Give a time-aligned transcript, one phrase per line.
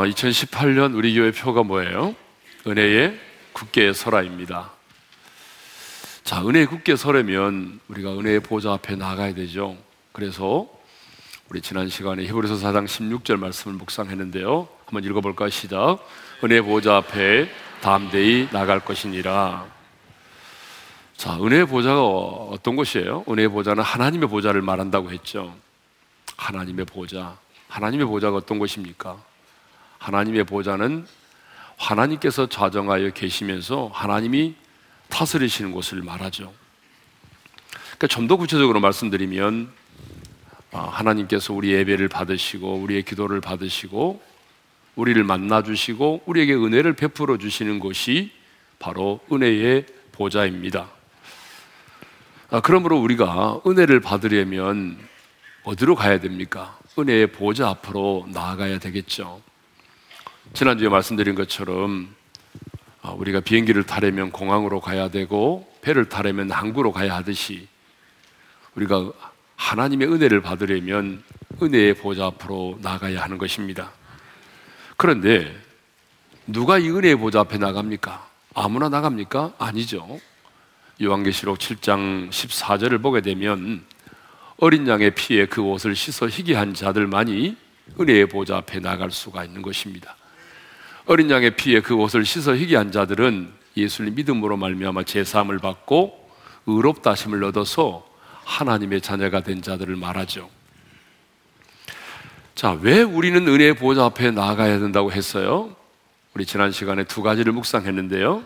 [0.00, 2.14] 2018년 어, 우리 교회 표가 뭐예요?
[2.66, 3.18] 은혜의
[3.52, 4.70] 굳게 서라입니다.
[6.24, 9.76] 자, 은혜의 굳게 서려면 우리가 은혜의 보좌 앞에 나가야 되죠.
[10.12, 10.68] 그래서
[11.50, 14.68] 우리 지난 시간에 히브리서 4장 16절 말씀을 묵상했는데요.
[14.86, 15.98] 한번 읽어볼까 시작.
[16.42, 17.50] 은혜 보좌 앞에
[17.82, 19.66] 담대히 나갈 것이니라.
[21.16, 23.24] 자, 은혜의 보좌가 어떤 곳이에요?
[23.28, 25.54] 은혜의 보좌는 하나님의 보좌를 말한다고 했죠.
[26.36, 27.36] 하나님의 보좌.
[27.68, 29.31] 하나님의 보좌가 어떤 곳입니까?
[30.02, 31.06] 하나님의 보좌는
[31.76, 34.54] 하나님께서 좌정하여 계시면서 하나님이
[35.08, 36.52] 다스리시는 곳을 말하죠.
[37.70, 39.70] 그러니까 좀 더 구체적으로 말씀드리면
[40.72, 44.20] 아, 하나님께서 우리 예배를 받으시고 우리의 기도를 받으시고
[44.96, 48.32] 우리를 만나 주시고 우리에게 은혜를 베풀어 주시는 곳이
[48.78, 50.90] 바로 은혜의 보좌입니다.
[52.50, 54.98] 아, 그러므로 우리가 은혜를 받으려면
[55.62, 56.76] 어디로 가야 됩니까?
[56.98, 59.40] 은혜의 보좌 앞으로 나아가야 되겠죠.
[60.54, 62.14] 지난주에 말씀드린 것처럼
[63.00, 67.68] 아, 우리가 비행기를 타려면 공항으로 가야 되고 배를 타려면 항구로 가야 하듯이
[68.74, 69.12] 우리가
[69.56, 71.22] 하나님의 은혜를 받으려면
[71.62, 73.92] 은혜의 보좌 앞으로 나가야 하는 것입니다.
[74.98, 75.58] 그런데
[76.46, 78.28] 누가 이 은혜의 보좌 앞에 나갑니까?
[78.54, 79.54] 아무나 나갑니까?
[79.58, 80.20] 아니죠.
[81.02, 83.84] 요한계시록 7장 14절을 보게 되면
[84.58, 87.56] 어린 양의 피에 그 옷을 씻어 희귀한 자들만이
[87.98, 90.14] 은혜의 보좌 앞에 나갈 수가 있는 것입니다.
[91.06, 96.30] 어린 양의 피에 그 옷을 씻어 희귀 한 자들은 예수를 믿음으로 말미암아 제사함을 받고
[96.66, 98.06] 의롭다 심을 얻어서
[98.44, 100.48] 하나님의 자녀가 된 자들을 말하죠.
[102.54, 105.74] 자, 왜 우리는 은혜의 보좌 앞에 나아가야 된다고 했어요?
[106.34, 108.44] 우리 지난 시간에 두 가지를 묵상했는데요.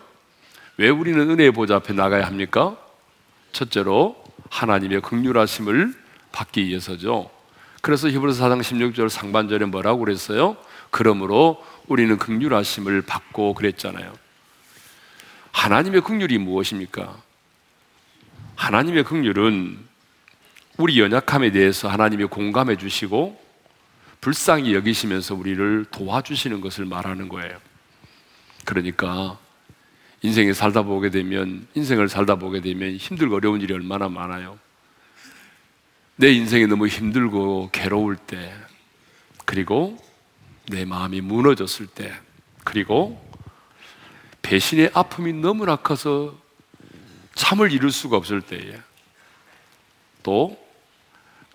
[0.77, 2.77] 왜 우리는 은혜의 보좌 앞에 나가야 합니까?
[3.51, 5.93] 첫째로 하나님의 극률하심을
[6.31, 7.29] 받기 위해서죠.
[7.81, 10.57] 그래서 히브리서 4장 16절 상반절에 뭐라고 그랬어요?
[10.89, 14.13] 그러므로 우리는 극률하심을 받고 그랬잖아요.
[15.51, 17.17] 하나님의 극률이 무엇입니까?
[18.55, 19.79] 하나님의 극률은
[20.77, 23.41] 우리 연약함에 대해서 하나님이 공감해 주시고
[24.21, 27.57] 불쌍히 여기시면서 우리를 도와주시는 것을 말하는 거예요.
[28.65, 29.39] 그러니까
[30.21, 34.59] 인생에 살다 보게 되면 인생을 살다 보게 되면 힘들고 어려운 일이 얼마나 많아요.
[36.15, 38.53] 내 인생이 너무 힘들고 괴로울 때
[39.45, 39.97] 그리고
[40.69, 42.13] 내 마음이 무너졌을 때
[42.63, 43.23] 그리고
[44.41, 46.37] 배신의 아픔이 너무나 커서
[47.35, 48.79] 참을 이룰 수가 없을 때에
[50.23, 50.57] 또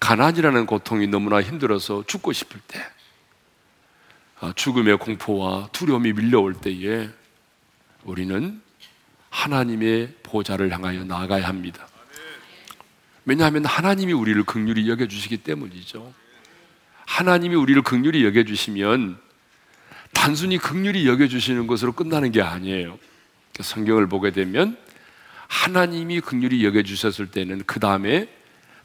[0.01, 2.85] 가난이라는 고통이 너무나 힘들어서 죽고 싶을 때,
[4.41, 7.09] 아, 죽음의 공포와 두려움이 밀려올 때에
[8.03, 8.61] 우리는
[9.31, 11.87] 하나님의 보좌를 향하여 나아가야 합니다.
[13.25, 16.13] 왜냐하면 하나님이 우리를 극률히 여겨주시기 때문이죠.
[17.07, 19.19] 하나님이 우리를 극률히 여겨주시면
[20.13, 22.99] 단순히 극률히 여겨주시는 것으로 끝나는 게 아니에요.
[23.61, 24.77] 성경을 보게 되면
[25.49, 28.29] 하나님이 극률히 여겨주셨을 때는 그 다음에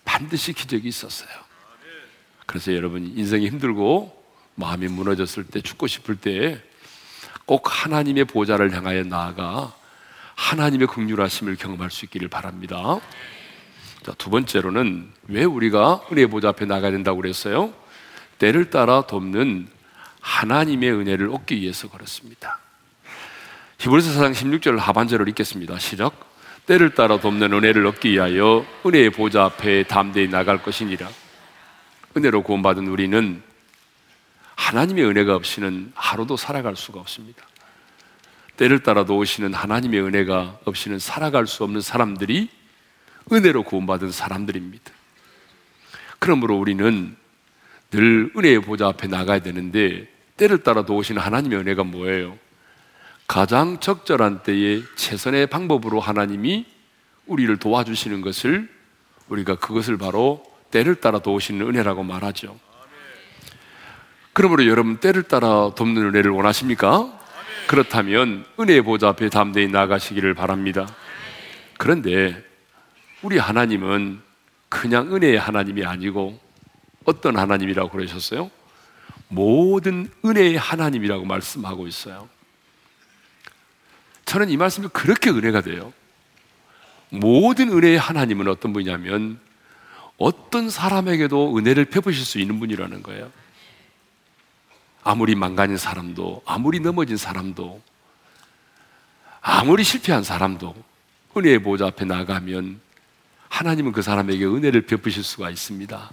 [0.04, 1.30] 반드시 기적이 있었어요.
[2.46, 4.24] 그래서 여러분 인생이 힘들고
[4.56, 6.62] 마음이 무너졌을 때 죽고 싶을 때
[7.48, 9.74] 꼭 하나님의 보좌를 향하여 나아가
[10.36, 13.00] 하나님의 긍휼하심을 경험할 수 있기를 바랍니다.
[14.04, 17.74] 자, 두 번째로는 왜 우리가 은혜 보좌 앞에 나가야 된다고 그랬어요?
[18.38, 19.68] 때를 따라 돕는
[20.22, 22.60] 하나님의 은혜를 얻기 위해서 그렇습니다.
[23.80, 25.80] 히브리서 4장 16절 하반절을 읽겠습니다.
[25.80, 26.28] 시작.
[26.66, 31.08] 때를 따라 돕는 은혜를 얻기 위하여 은혜의 보좌 앞에 담대히 나갈 것이니라.
[32.18, 33.42] 은혜로 구원받은 우리는
[34.56, 37.44] 하나님의 은혜가 없이는 하루도 살아갈 수가 없습니다.
[38.58, 42.50] 때를 따라 도우시는 하나님의 은혜가 없이는 살아갈 수 없는 사람들이
[43.32, 44.92] 은혜로 구원받은 사람들입니다.
[46.20, 47.16] 그러므로 우리는
[47.92, 52.38] 늘 은혜의 보좌 앞에 나가야 되는데 때를 따라 도우시는 하나님의 은혜가 뭐예요?
[53.28, 56.66] 가장 적절한 때에 최선의 방법으로 하나님이
[57.26, 58.70] 우리를 도와주시는 것을
[59.30, 62.58] 우리가 그것을 바로 때를 따라 도우시는 은혜라고 말하죠.
[64.34, 67.14] 그러므로 여러분 때를 따라 돕는 은혜를 원하십니까?
[67.68, 70.88] 그렇다면 은혜의 보좌 앞에 담대히 나가시기를 바랍니다.
[71.78, 72.42] 그런데
[73.22, 74.22] 우리 하나님은
[74.70, 76.40] 그냥 은혜의 하나님이 아니고
[77.08, 78.52] 어떤 하나님이라고 그러셨어요?
[79.30, 82.28] 모든 은혜의 하나님이라고 말씀하고 있어요.
[84.26, 85.94] 저는 이 말씀이 그렇게 은혜가 돼요.
[87.10, 89.40] 모든 은혜의 하나님은 어떤 분이냐면
[90.18, 93.32] 어떤 사람에게도 은혜를 베푸실 수 있는 분이라는 거예요.
[95.02, 97.82] 아무리 망가진 사람도, 아무리 넘어진 사람도,
[99.40, 100.76] 아무리 실패한 사람도
[101.38, 102.82] 은혜의 보좌 앞에 나가면
[103.48, 106.12] 하나님은 그 사람에게 은혜를 베푸실 수가 있습니다.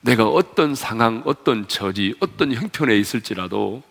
[0.00, 3.82] 내가 어떤 상황, 어떤 처지, 어떤 형편에 있을지라도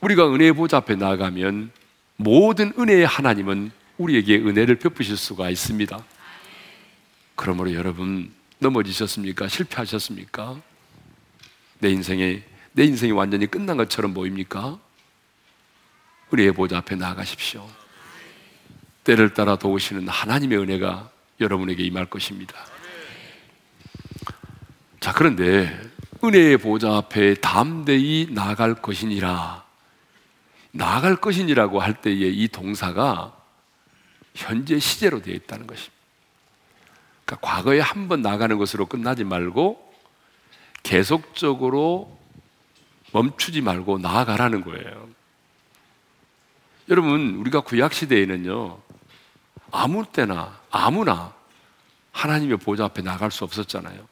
[0.00, 1.70] 우리가 은혜의 보좌 앞에 나가면
[2.16, 6.02] 모든 은혜의 하나님은 우리에게 은혜를 베푸실 수가 있습니다.
[7.34, 9.48] 그러므로 여러분 넘어지셨습니까?
[9.48, 10.60] 실패하셨습니까?
[11.78, 12.42] 내 인생에
[12.72, 14.78] 내 인생이 완전히 끝난 것처럼 보입니까?
[16.30, 17.68] 우리의 보좌 앞에 나가십시오.
[19.04, 21.10] 때를 따라 도우시는 하나님의 은혜가
[21.40, 22.54] 여러분에게 임할 것입니다.
[25.10, 25.76] 자, 그런데
[26.22, 29.64] 은혜의 보좌 앞에 담대히 나갈 것이니라.
[30.70, 33.36] 나갈 것이니라고 할 때에 이 동사가
[34.36, 35.96] 현재 시제로 되어 있다는 것입니다.
[37.24, 39.92] 그러니까 과거에 한 번 나가는 것으로 끝나지 말고
[40.84, 42.16] 계속적으로
[43.10, 45.08] 멈추지 말고 나아가라는 거예요.
[46.88, 48.78] 여러분, 우리가 구약 시대에는요,
[49.72, 51.34] 아무 때나, 아무나
[52.12, 54.09] 하나님의 보좌 앞에 나갈 수 없었잖아요.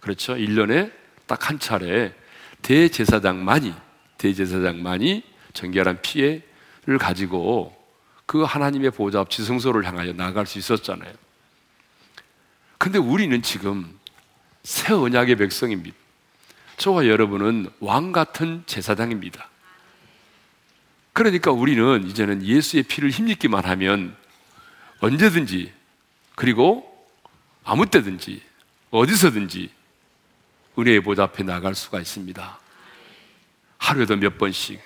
[0.00, 0.34] 그렇죠?
[0.34, 0.92] 1년에
[1.26, 2.14] 딱 한 차례
[2.62, 3.74] 대제사장만이,
[4.18, 5.22] 대제사장만이
[5.52, 7.76] 정결한 피해를 가지고
[8.26, 11.12] 그 하나님의 보좌 앞 지성소를 향하여 나갈 수 있었잖아요.
[12.76, 13.98] 근데 우리는 지금
[14.62, 15.96] 새 언약의 백성입니다.
[16.76, 19.48] 저와 여러분은 왕 같은 제사장입니다.
[21.12, 24.14] 그러니까 우리는 이제는 예수의 피를 힘입기만 하면
[25.00, 25.72] 언제든지
[26.36, 27.08] 그리고
[27.64, 28.42] 아무 때든지
[28.90, 29.77] 어디서든지
[30.78, 32.60] 은혜의 보좌 앞에 나갈 수가 있습니다.
[33.78, 34.80] 하루에도 몇 번씩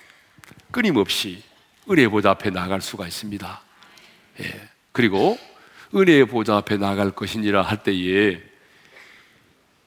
[0.70, 1.42] 끊임없이
[1.90, 3.60] 은혜의 보좌 앞에 나갈 수가 있습니다.
[4.40, 4.68] 예.
[4.92, 5.38] 그리고
[5.94, 8.42] 은혜의 보좌 앞에 나갈 것이니라 할 때에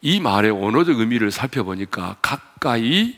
[0.02, 3.18] 이 말의 언어적 의미를 살펴보니까 가까이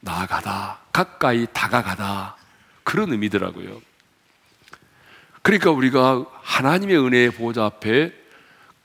[0.00, 2.36] 나아가다, 가까이 다가가다
[2.82, 3.82] 그런 의미더라고요.
[5.42, 8.14] 그러니까 우리가 하나님의 은혜의 보좌 앞에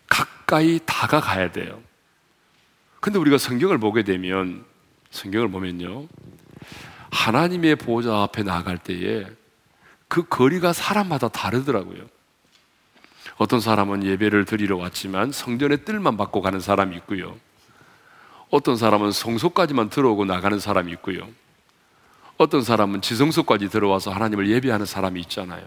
[0.08, 1.82] 가까이 다가가야 돼요.
[3.00, 4.66] 근데 우리가 성경을 보게 되면
[5.12, 6.08] 성경을 보면요.
[7.12, 9.26] 하나님의 보좌 앞에 나갈 때에
[10.08, 12.04] 그 거리가 사람마다 다르더라고요.
[13.38, 17.38] 어떤 사람은 예배를 드리러 왔지만 성전의 뜰만 받고 가는 사람이 있고요.
[18.50, 21.28] 어떤 사람은 성소까지만 들어오고 나가는 사람이 있고요.
[22.38, 25.66] 어떤 사람은 지성소까지 들어와서 하나님을 예배하는 사람이 있잖아요.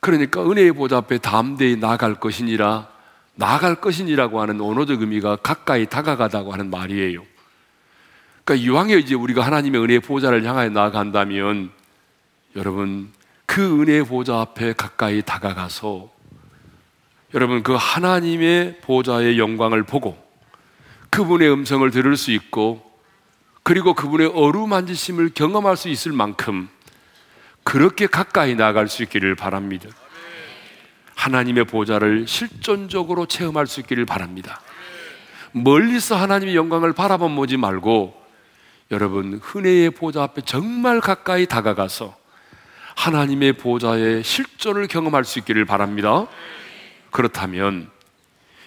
[0.00, 2.91] 그러니까 은혜의 보좌 앞에 담대히 나갈 것이니라
[3.34, 7.24] 나갈 것이니라고 하는 언어적 의미가 가까이 다가가다고 하는 말이에요.
[8.44, 11.70] 그러니까 이왕에 이제 우리가 하나님의 은혜의 보좌를 향하여 나아간다면
[12.56, 13.12] 여러분
[13.46, 16.10] 그 은혜의 보좌 앞에 가까이 다가가서
[17.34, 20.22] 여러분 그 하나님의 보좌의 영광을 보고
[21.10, 22.82] 그분의 음성을 들을 수 있고
[23.62, 26.68] 그리고 그분의 어루만지심을 경험할 수 있을 만큼
[27.64, 29.88] 그렇게 가까이 나갈 수 있기를 바랍니다.
[31.22, 34.60] 하나님의 보좌를 실존적으로 체험할 수 있기를 바랍니다.
[35.52, 38.20] 멀리서 하나님의 영광을 바라만 보지 말고
[38.90, 42.16] 여러분 흔혜의 보좌 앞에 정말 가까이 다가가서
[42.96, 46.26] 하나님의 보좌의 실존을 경험할 수 있기를 바랍니다.
[47.12, 47.88] 그렇다면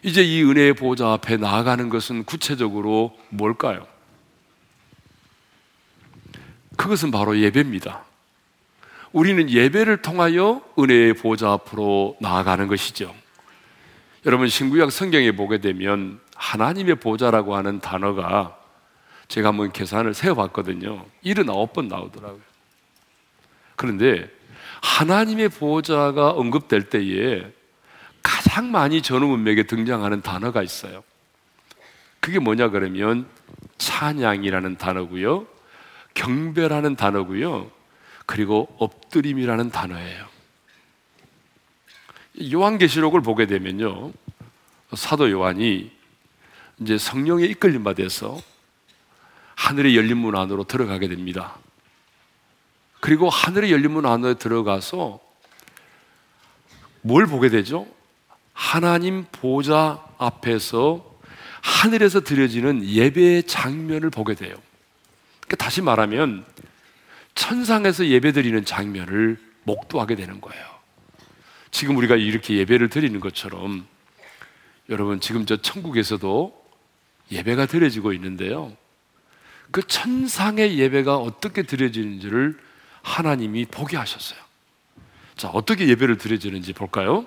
[0.04, 3.86] 이제 이 은혜의 보좌 앞에 나아가는 것은 구체적으로 뭘까요?
[6.78, 8.06] 그것은 바로 예배입니다.
[9.16, 13.16] 우리는 예배를 통하여 은혜의 보좌 앞으로 나아가는 것이죠.
[14.26, 18.58] 여러분 신구약 성경에 보게 되면 하나님의 보좌라고 하는 단어가
[19.30, 21.06] 제가 한번 계산을 세어봤거든요.
[21.24, 22.42] 79번 나오더라고요.
[23.78, 24.30] 그런데
[24.82, 27.50] 하나님의 보좌가 언급될 때에
[28.22, 31.06] 가장 많이 전후 문맥에 등장하는 단어가 있어요.
[32.20, 33.28] 그게 뭐냐 그러면
[33.78, 35.48] 찬양이라는 단어고요.
[36.16, 37.75] 경배라는 단어고요.
[38.26, 40.28] 그리고 엎드림이라는 단어예요.
[42.52, 44.12] 요한계시록을 보게 되면요.
[44.96, 45.92] 사도 요한이
[46.80, 48.42] 이제 성령에 이끌림 받아서
[49.56, 51.58] 하늘의 열린 문 안으로 들어가게 됩니다.
[53.00, 55.20] 그리고 하늘의 열린 문 안에 들어가서
[57.02, 57.88] 뭘 보게 되죠?
[58.52, 61.16] 하나님 보좌 앞에서
[61.62, 64.56] 하늘에서 드려지는 예배의 장면을 보게 돼요.
[65.42, 66.46] 그러니까 다시 말하면
[67.36, 70.66] 천상에서 예배 드리는 장면을 목도하게 되는 거예요.
[71.72, 73.86] 지금 우리가 이렇게 예배를 드리는 것처럼
[74.90, 76.66] 여러분 지금 저 천국에서도
[77.32, 78.72] 예배가 드려지고 있는데요.
[79.72, 82.58] 그 천상의 예배가 어떻게 드려지는지를
[83.02, 84.40] 하나님이 보게 하셨어요.
[85.36, 87.26] 자, 어떻게 예배를 드려지는지 볼까요?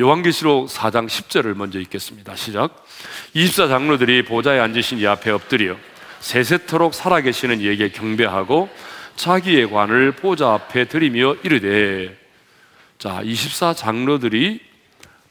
[0.00, 2.34] 요한계시록 4장 10절을 먼저 읽겠습니다.
[2.34, 2.84] 시작.
[3.36, 5.76] 24장로들이 보좌에 앉으신 이 앞에 엎드려
[6.18, 8.68] 세세토록 살아계시는 이에게 경배하고
[9.16, 12.18] 자기의 관을 보좌 앞에 드리며 이르되
[12.98, 14.60] 자, 24 장로들이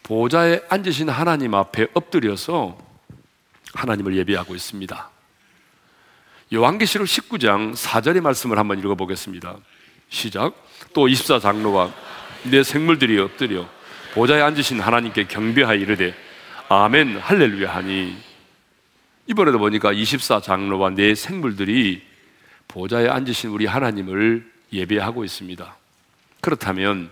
[0.03, 2.77] 보좌에 앉으신 하나님 앞에 엎드려서
[3.73, 5.09] 하나님을 예배하고 있습니다.
[6.53, 9.57] 요한계시록 19장 4절의 말씀을 한번 읽어 보겠습니다.
[10.09, 10.53] 시작.
[10.93, 11.91] 또 24 장로와
[12.43, 13.67] 내 생물들이 엎드려
[14.13, 16.13] 보좌에 앉으신 하나님께 경배하여 이르되
[16.69, 18.15] 아멘 할렐루야 하니
[19.27, 22.03] 이번에도 보니까 24 장로와 내 생물들이
[22.73, 25.77] 보좌에 앉으신 우리 하나님을 예배하고 있습니다.
[26.41, 27.11] 그렇다면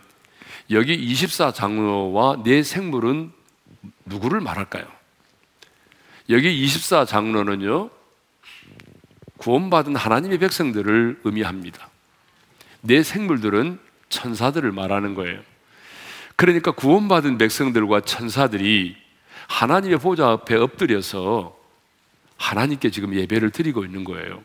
[0.71, 3.31] 여기 24장로와 내 생물은
[4.05, 4.87] 누구를 말할까요?
[6.29, 7.91] 여기 24장로는요,
[9.37, 11.89] 구원받은 하나님의 백성들을 의미합니다.
[12.81, 15.41] 내 생물들은 천사들을 말하는 거예요.
[16.35, 18.95] 그러니까 구원받은 백성들과 천사들이
[19.47, 21.55] 하나님의 보좌 앞에 엎드려서
[22.37, 24.43] 하나님께 지금 예배를 드리고 있는 거예요.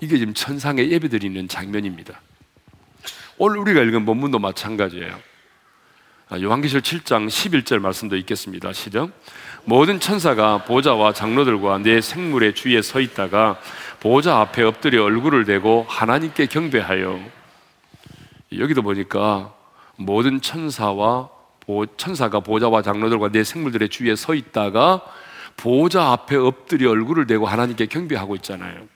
[0.00, 2.20] 이게 지금 천상의 예배 드리는 장면입니다.
[3.38, 5.18] 오늘 우리가 읽은 본문도 마찬가지예요.
[6.28, 8.72] 아, 요한계시록 7장 11절 말씀도 있겠습니다.
[8.72, 9.10] 시작.
[9.64, 13.60] 모든 천사가 보좌와 장로들과 내 생물의 주위에 서 있다가
[14.00, 17.20] 보좌 앞에 엎드려 얼굴을 대고 하나님께 경배하여
[18.58, 19.54] 여기도 보니까
[19.96, 21.30] 모든 천사와
[21.96, 25.02] 천사가 보좌와 장로들과 내 생물들의 주위에 서 있다가
[25.56, 28.86] 보좌 앞에 엎드려 얼굴을 대고 하나님께 경배하고 있잖아요.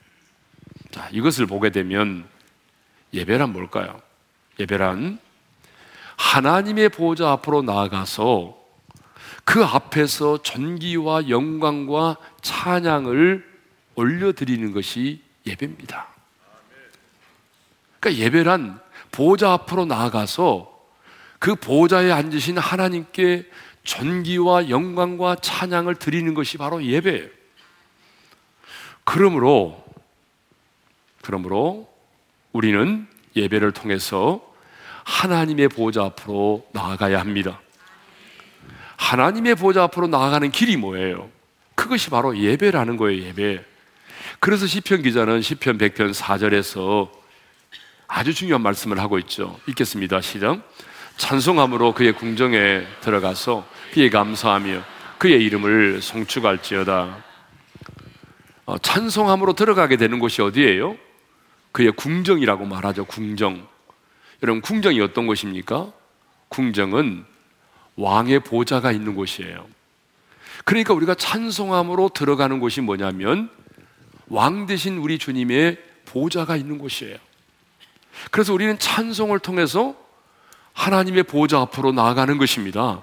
[0.90, 2.26] 자, 이것을 보게 되면
[3.14, 4.00] 예배란 뭘까요?
[4.59, 5.18] 예배란
[6.16, 8.59] 하나님의 보좌 앞으로 나아가서
[9.44, 13.49] 그 앞에서 전기와 영광과 찬양을
[13.94, 16.09] 올려드리는 것이 예배입니다.
[17.99, 18.80] 그러니까 예배란
[19.11, 20.70] 보좌 앞으로 나아가서
[21.38, 23.49] 그 보좌에 앉으신 하나님께
[23.85, 27.28] 전기와 영광과 찬양을 드리는 것이 바로 예배예요.
[29.04, 29.89] 그러므로
[31.22, 31.88] 그러므로
[32.52, 34.40] 우리는 예배를 통해서
[35.04, 37.60] 하나님의 보좌 앞으로 나아가야 합니다.
[38.96, 41.30] 하나님의 보좌 앞으로 나아가는 길이 뭐예요?
[41.74, 43.64] 그것이 바로 예배라는 거예요, 예배.
[44.38, 47.10] 그래서 시편 기자는 시편 100편 4절에서
[48.06, 49.58] 아주 중요한 말씀을 하고 있죠.
[49.66, 50.20] 읽겠습니다.
[50.20, 50.62] 시작.
[51.16, 54.82] 찬송함으로 그의 궁정에 들어가서 그의 감사하며
[55.18, 57.24] 그의 이름을 송축할지어다.
[58.66, 60.96] 어, 찬송함으로 들어가게 되는 곳이 어디예요?
[61.72, 63.04] 그의 궁정이라고 말하죠.
[63.04, 63.66] 궁정.
[64.42, 65.92] 여러분 궁정이 어떤 곳입니까?
[66.48, 67.24] 궁정은
[67.96, 69.66] 왕의 보좌가 있는 곳이에요.
[70.64, 73.50] 그러니까 우리가 찬송함으로 들어가는 곳이 뭐냐면
[74.28, 77.16] 왕 대신 우리 주님의 보좌가 있는 곳이에요.
[78.30, 79.94] 그래서 우리는 찬송을 통해서
[80.72, 83.02] 하나님의 보좌 앞으로 나아가는 것입니다.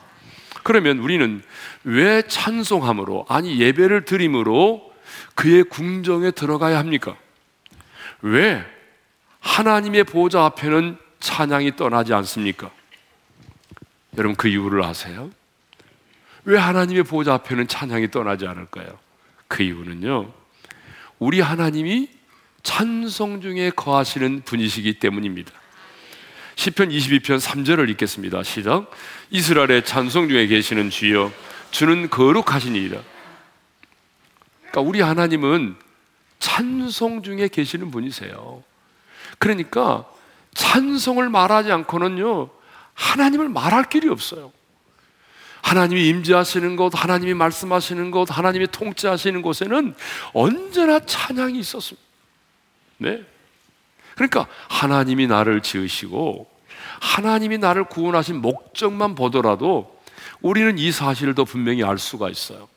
[0.63, 1.41] 그러면 우리는
[1.83, 4.91] 왜 찬송함으로, 아니 예배를 드림으로
[5.35, 7.15] 그의 궁정에 들어가야 합니까?
[8.21, 8.65] 왜
[9.39, 12.71] 하나님의 보좌 앞에는 찬양이 떠나지 않습니까?
[14.17, 15.29] 여러분 그 이유를 아세요?
[16.43, 18.97] 왜 하나님의 보좌 앞에는 찬양이 떠나지 않을까요?
[19.47, 20.31] 그 이유는요.
[21.19, 22.09] 우리 하나님이
[22.63, 25.51] 찬송 중에 거하시는 분이시기 때문입니다.
[26.55, 28.43] 시편 22편 3절을 읽겠습니다.
[28.43, 28.89] 시작.
[29.29, 31.31] 이스라엘의 찬송 중에 계시는 주여
[31.71, 32.99] 주는 거룩하시니이다.
[34.59, 35.75] 그러니까 우리 하나님은
[36.39, 38.63] 찬송 중에 계시는 분이세요.
[39.39, 40.05] 그러니까
[40.53, 42.49] 찬송을 말하지 않고는요,
[42.93, 44.51] 하나님을 말할 길이 없어요.
[45.61, 49.93] 하나님이 임재하시는 곳, 하나님이 말씀하시는 곳, 하나님이 통치하시는 곳에는
[50.33, 52.07] 언제나 찬양이 있었습니다.
[52.97, 53.23] 네.
[54.15, 56.49] 그러니까 하나님이 나를 지으시고
[57.01, 59.95] 하나님이 나를 구원하신 목적만 보더라도
[60.41, 62.67] 우리는 이 사실을 더 분명히 알 수가 있어요.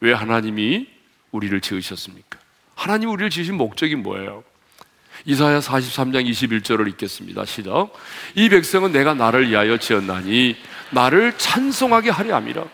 [0.00, 0.88] 왜 하나님이
[1.30, 2.38] 우리를 지으셨습니까?
[2.74, 4.44] 하나님 우리를 지으신 목적이 뭐예요?
[5.24, 7.44] 이사야 43장 21절을 읽겠습니다.
[7.44, 7.92] 시작.
[8.34, 10.56] 이 백성은 내가 나를 위하여 지었나니
[10.90, 12.64] 나를 찬송하게 하려 함이라.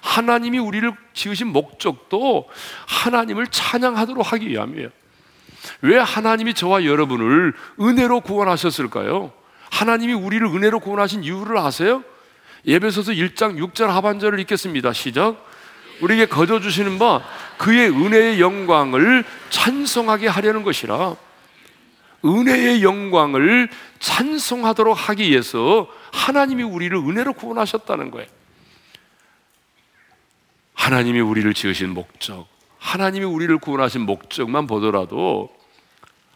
[0.00, 2.48] 하나님이 우리를 지으신 목적도
[2.86, 4.88] 하나님을 찬양하도록 하기 위함이에요.
[5.82, 9.32] 왜 하나님이 저와 여러분을 은혜로 구원하셨을까요?
[9.70, 12.02] 하나님이 우리를 은혜로 구원하신 이유를 아세요?
[12.66, 14.92] 예배소서 1장 6절 하반절을 읽겠습니다.
[14.92, 15.47] 시작.
[16.00, 17.22] 우리에게 거저 주시는 바
[17.56, 21.16] 그의 은혜의 영광을 찬송하게 하려는 것이라.
[22.24, 23.68] 은혜의 영광을
[24.00, 28.28] 찬송하도록 하기 위해서 하나님이 우리를 은혜로 구원하셨다는 거예요.
[30.74, 35.54] 하나님이 우리를 지으신 목적, 하나님이 우리를 구원하신 목적만 보더라도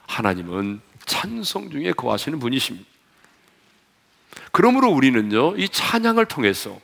[0.07, 2.87] 하나님은 찬송 중에 거하시는 분이십니다.
[4.51, 6.79] 그러므로 우리는요, 이 찬양을 통해서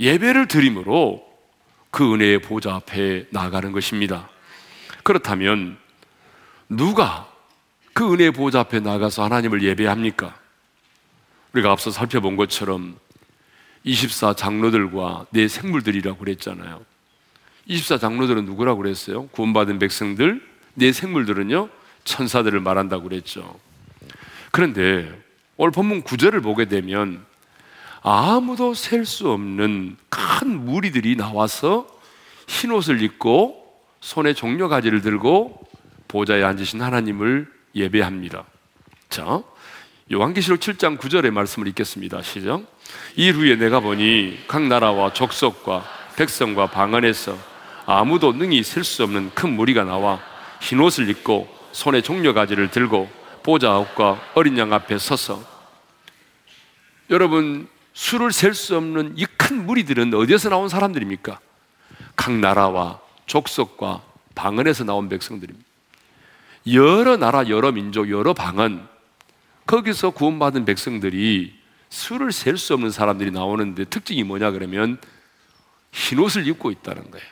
[0.00, 1.33] 예배를 드림으로
[1.94, 4.28] 그 은혜의 보좌 앞에 나가는 것입니다.
[5.04, 5.78] 그렇다면
[6.68, 7.30] 누가
[7.92, 10.36] 그 은혜의 보좌 앞에 나가서 하나님을 예배합니까?
[11.52, 12.98] 우리가 앞서 살펴본 것처럼
[13.84, 16.84] 24 장로들과 내 생물들이라고 그랬잖아요.
[17.66, 19.28] 24 장로들은 누구라고 그랬어요?
[19.28, 21.68] 구원받은 백성들, 내 생물들은요,
[22.02, 23.60] 천사들을 말한다고 그랬죠.
[24.50, 25.16] 그런데
[25.56, 27.24] 오늘 본문 구절을 보게 되면
[28.06, 31.86] 아무도 셀 수 없는 큰 무리들이 나와서
[32.46, 33.64] 흰 옷을 입고
[34.02, 35.58] 손에 종려 가지를 들고
[36.06, 38.44] 보좌에 앉으신 하나님을 예배합니다.
[39.08, 39.42] 자,
[40.12, 42.20] 요한계시록 7장 9절의 말씀을 읽겠습니다.
[42.20, 42.60] 시작.
[43.16, 45.84] 이 후에 내가 보니 각 나라와 족속과
[46.16, 47.38] 백성과 방언에서
[47.86, 50.20] 아무도 능히 셀 수 없는 큰 무리가 나와
[50.60, 53.08] 흰 옷을 입고 손에 종려 가지를 들고
[53.42, 55.42] 보좌 앞과 어린 양 앞에 서서
[57.08, 61.38] 여러분 수를 셀 수 없는 이 큰 무리들은 어디에서 나온 사람들입니까?
[62.16, 64.02] 각 나라와 족속과
[64.34, 65.64] 방언에서 나온 백성들입니다.
[66.72, 68.88] 여러 나라, 여러 민족, 여러 방언
[69.66, 71.58] 거기서 구원받은 백성들이
[71.90, 74.98] 수를 셀 수 없는 사람들이 나오는데 특징이 뭐냐 그러면
[75.92, 77.26] 흰 옷을 입고 있다는 거예요.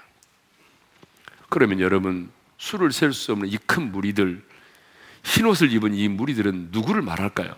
[1.49, 4.45] 그러면 여러분 수를 셀 수 없는 이 큰 무리들
[5.25, 7.57] 흰 옷을 입은 이 무리들은 누구를 말할까요?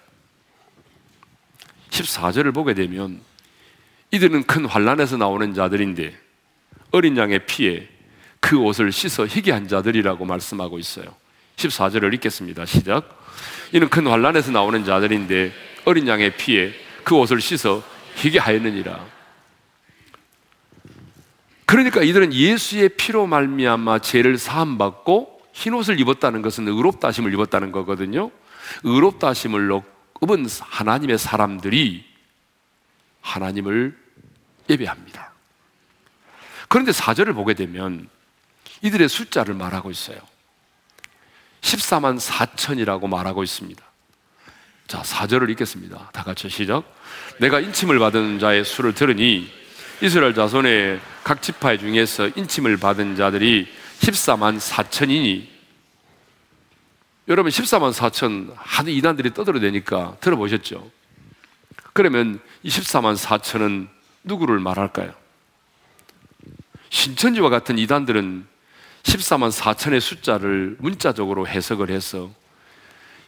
[1.95, 3.21] 14절을 보게 되면
[4.11, 6.17] 이들은 큰 환란에서 나오는 자들인데
[6.91, 7.89] 어린 양의 피에
[8.41, 11.07] 그 옷을 씻어 희게 한 자들이라고 말씀하고 있어요.
[11.57, 12.67] 14절을 읽겠습니다.
[12.67, 13.21] 시작.
[13.73, 15.53] 이는 큰 환란에서 나오는 자들인데
[15.85, 16.73] 어린 양의 피에
[17.05, 17.83] 그 옷을 씻어
[18.17, 19.05] 희게 하였느니라.
[21.67, 27.73] 그러니까 이들은 예수의 피로 말미암아 죄를 사함 받고 흰 옷을 입었다는 것은 의롭다 심을 입었다는
[27.73, 28.31] 거거든요.
[28.83, 29.69] 의롭다 심을
[30.25, 32.05] 입은 하나님의 사람들이
[33.21, 33.97] 하나님을
[34.69, 35.33] 예배합니다.
[36.69, 38.09] 그런데 사절을 보게 되면
[38.83, 40.19] 이들의 숫자를 말하고 있어요.
[41.61, 43.83] 14만 4천이라고 말하고 있습니다.
[44.87, 46.11] 자, 4절을 읽겠습니다.
[46.13, 46.85] 다 같이 시작.
[47.39, 49.51] 내가 인침을 받은 자의 수를 들으니
[50.03, 53.69] 이스라엘 자손의 각 지파 중에서 인침을 받은 자들이
[54.01, 55.54] 14만 4천이니
[57.27, 60.91] 여러분 14만 4천 하도 이단들이 떠들어대니까 들어보셨죠?
[61.95, 63.89] 그러면 이 14만 4천은
[64.25, 65.15] 누구를 말할까요?
[66.91, 68.47] 신천지와 같은 이단들은
[69.05, 72.31] 14만 4천의 숫자를 문자적으로 해석을 해서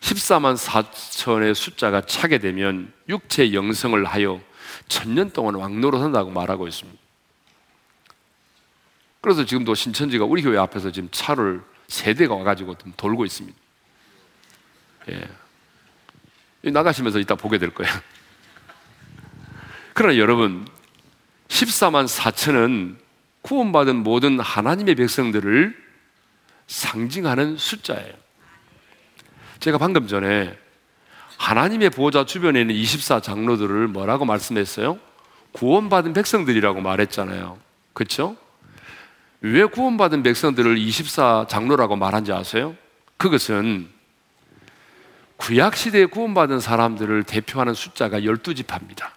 [0.00, 4.40] 14만 4천의 숫자가 차게 되면 육체 영성을 하여
[4.88, 6.98] 천년 동안 왕노로 산다고 말하고 있습니다.
[9.22, 13.65] 그래서 지금도 신천지가 우리 교회 앞에서 지금 차를 세 대가 와가지고 돌고 있습니다.
[15.10, 16.70] 예.
[16.70, 17.92] 나가시면서 이따 보게 될 거예요.
[19.94, 20.66] 그러나 여러분,
[21.48, 22.96] 14만 4천은
[23.42, 25.86] 구원받은 모든 하나님의 백성들을
[26.66, 28.12] 상징하는 숫자예요.
[29.60, 30.58] 제가 방금 전에
[31.38, 34.98] 하나님의 보호자 주변에 있는 24 장로들을 뭐라고 말씀했어요?
[35.52, 37.58] 구원받은 백성들이라고 말했잖아요.
[37.92, 38.36] 그렇죠?
[39.40, 42.74] 왜 구원받은 백성들을 24 장로라고 말한지 아세요?
[43.16, 43.88] 그것은
[45.36, 49.10] 구약 시대에 구원받은 사람들을 대표하는 숫자가 12지파입니다.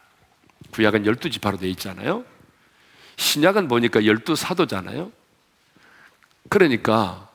[0.71, 2.25] 구약은 12지파로 되어 있잖아요.
[3.17, 5.11] 신약은 보니까 12사도잖아요.
[6.49, 7.29] 그러니까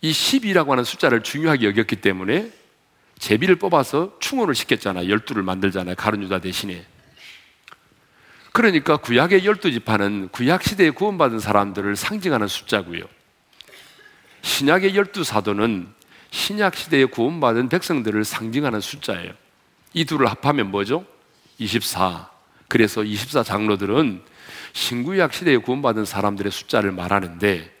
[0.00, 2.52] 이 10이라고 하는 숫자를 중요하게 여겼기 때문에
[3.18, 5.06] 제비를 뽑아서 충원을 시켰잖아요.
[5.16, 5.94] 12를 만들잖아요.
[5.94, 6.84] 가룟유다 대신에.
[8.52, 13.04] 그러니까 구약의 12지파는 구약 시대에 구원받은 사람들을 상징하는 숫자고요.
[14.42, 15.93] 신약의 12사도는
[16.34, 19.32] 신약 시대에 구원받은 백성들을 상징하는 숫자예요.
[19.92, 21.06] 이 둘을 합하면 뭐죠?
[21.58, 22.28] 24.
[22.66, 24.20] 그래서 24 장로들은
[24.72, 27.72] 신구약 시대에 구원받은 사람들의 숫자를 말하는데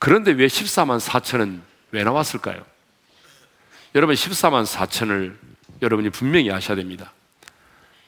[0.00, 1.60] 그런데 왜 14만 4천은
[1.92, 2.66] 왜 나왔을까요?
[3.94, 5.36] 여러분 14만 4천을
[5.80, 7.12] 여러분이 분명히 아셔야 됩니다.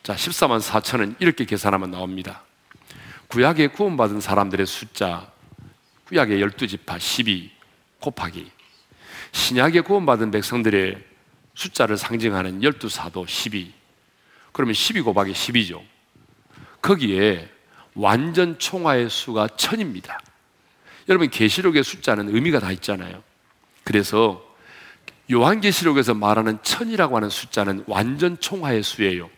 [0.02, 2.42] 자, 14만 4천은 이렇게 계산하면 나옵니다.
[3.28, 5.30] 구약에 구원받은 사람들의 숫자,
[6.06, 7.52] 구약의 12지파 12
[8.00, 8.50] 곱하기
[9.32, 10.98] 신약에 구원받은 백성들의
[11.54, 13.72] 숫자를 상징하는 12사도 12
[14.52, 15.82] 그러면 12 곱하기 12죠.
[16.80, 17.48] 거기에
[17.94, 20.20] 완전 총화의 수가 천입니다.
[21.08, 23.22] 여러분 계시록의 숫자는 의미가 다 있잖아요.
[23.84, 24.44] 그래서
[25.30, 29.30] 요한계시록에서 말하는 천이라고 하는 숫자는 완전 총화의 수예요.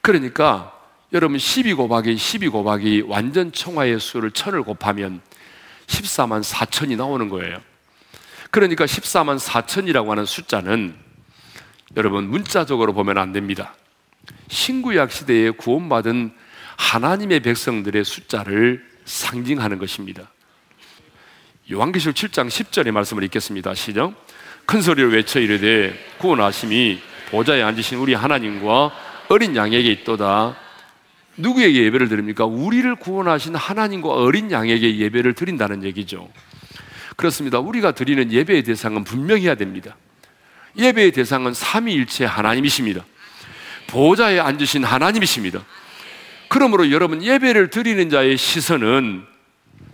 [0.00, 0.72] 그러니까
[1.12, 5.20] 여러분 12 곱하기 12 곱하기 완전 총화의 수를 천을 곱하면
[5.86, 7.58] 14만 4천이 나오는 거예요.
[8.54, 10.94] 그러니까 14만 4천이라고 하는 숫자는
[11.96, 13.74] 여러분 문자적으로 보면 안 됩니다.
[14.46, 16.32] 신구약 시대에 구원받은
[16.76, 20.30] 하나님의 백성들의 숫자를 상징하는 것입니다.
[21.72, 23.74] 요한계시록 7장 10절의 말씀을 읽겠습니다.
[23.74, 24.14] 시작.
[24.66, 28.92] 큰 소리로 외쳐 이르되 구원하심이 보좌에 앉으신 우리 하나님과
[29.30, 30.56] 어린 양에게 있도다.
[31.38, 32.44] 누구에게 예배를 드립니까?
[32.44, 36.30] 우리를 구원하신 하나님과 어린 양에게 예배를 드린다는 얘기죠.
[37.16, 37.58] 그렇습니다.
[37.58, 39.96] 우리가 드리는 예배의 대상은 분명해야 됩니다.
[40.76, 43.04] 예배의 대상은 삼위일체 하나님이십니다.
[43.86, 45.64] 보좌에 앉으신 하나님이십니다.
[46.48, 49.24] 그러므로 여러분 예배를 드리는 자의 시선은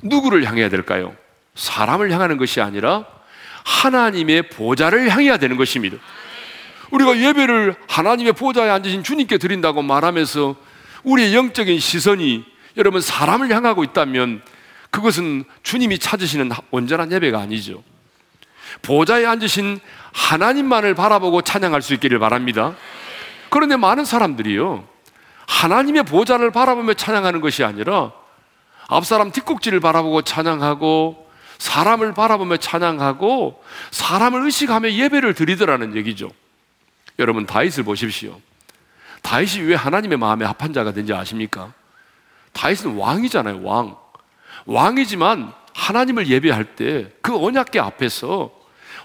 [0.03, 1.15] 누구를 향해야 될까요?
[1.55, 3.05] 사람을 향하는 것이 아니라
[3.65, 5.97] 하나님의 보좌를 향해야 되는 것입니다.
[6.91, 10.57] 우리가 예배를 하나님의 보좌에 앉으신 주님께 드린다고 말하면서
[11.05, 12.45] 우리의 영적인 시선이
[12.77, 14.43] 여러분 사람을 향하고 있다면
[14.91, 17.83] 그것은 주님이 찾으시는 온전한 예배가 아니죠.
[18.83, 19.81] 보좌에 앉으신
[20.13, 22.75] 하나님만을 바라보고 찬양할 수 있기를 바랍니다.
[23.49, 24.85] 그런데 많은 사람들이요.
[25.47, 28.13] 하나님의 보좌를 바라보며 찬양하는 것이 아니라
[28.89, 36.31] 앞사람 뒷꼭지를 바라보고 찬양하고 사람을 바라보며 찬양하고 사람을 의식하며 예배를 드리더라는 얘기죠.
[37.19, 38.41] 여러분 다윗을 보십시오.
[39.23, 41.73] 다윗이 왜 하나님의 마음에 합한 자가 된지 아십니까?
[42.53, 43.97] 다윗은 왕이잖아요, 왕.
[44.67, 48.51] 왕이지만 하나님을 예배할 때 그 언약계 앞에서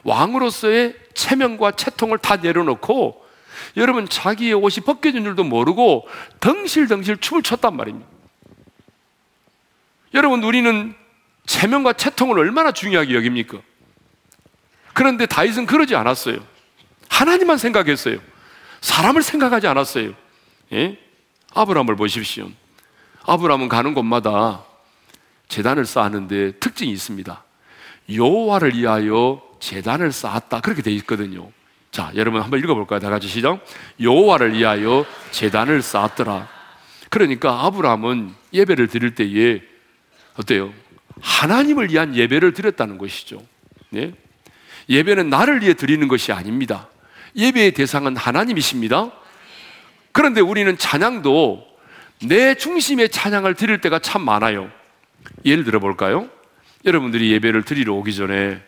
[0.04, 3.24] 왕으로서의 체면과 채통을 다 내려놓고
[3.78, 6.08] 여러분 자기의 옷이 벗겨진 줄도 모르고
[6.40, 8.08] 덩실덩실 춤을 췄단 말입니다.
[10.14, 10.96] 여러분 우리는
[11.46, 13.60] 체면과 채통을 얼마나 중요하게 여깁니까?
[14.94, 16.40] 그런데 다윗은 그러지 않았어요.
[17.10, 18.18] 하나님만 생각했어요.
[18.82, 20.14] 사람을 생각하지 않았어요.
[20.74, 20.98] 예?
[21.54, 22.50] 아브라함을 보십시오.
[23.26, 24.64] 아브라함은 가는 곳마다
[25.48, 27.44] 재단을 쌓았는데 특징이 있습니다.
[28.14, 30.62] 여호와를 위하여 재단을 쌓았다.
[30.62, 31.52] 그렇게 돼 있거든요.
[31.92, 33.00] 자, 여러분 한번 읽어볼까요?
[33.00, 33.64] 다 같이 시작.
[34.02, 36.48] 여호와를 위하여 재단을 쌓았더라.
[37.10, 39.62] 그러니까 아브라함은 예배를 드릴 때에
[40.38, 40.74] 어때요?
[41.22, 43.42] 하나님을 위한 예배를 드렸다는 것이죠.
[43.90, 44.12] 네?
[44.90, 46.90] 예배는 나를 위해 드리는 것이 아닙니다.
[47.36, 49.12] 예배의 대상은 하나님이십니다.
[50.12, 51.66] 그런데 우리는 찬양도
[52.24, 54.70] 내 중심의 찬양을 드릴 때가 참 많아요.
[55.44, 56.30] 예를 들어 볼까요?
[56.86, 58.62] 여러분들이 예배를 드리러 오기 전에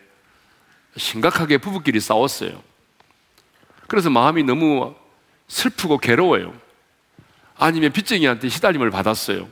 [0.96, 2.62] 심각하게 부부끼리 싸웠어요.
[3.86, 4.94] 그래서 마음이 너무
[5.46, 6.52] 슬프고 괴로워요.
[7.56, 9.48] 아니면 빚쟁이한테 시달림을 받았어요.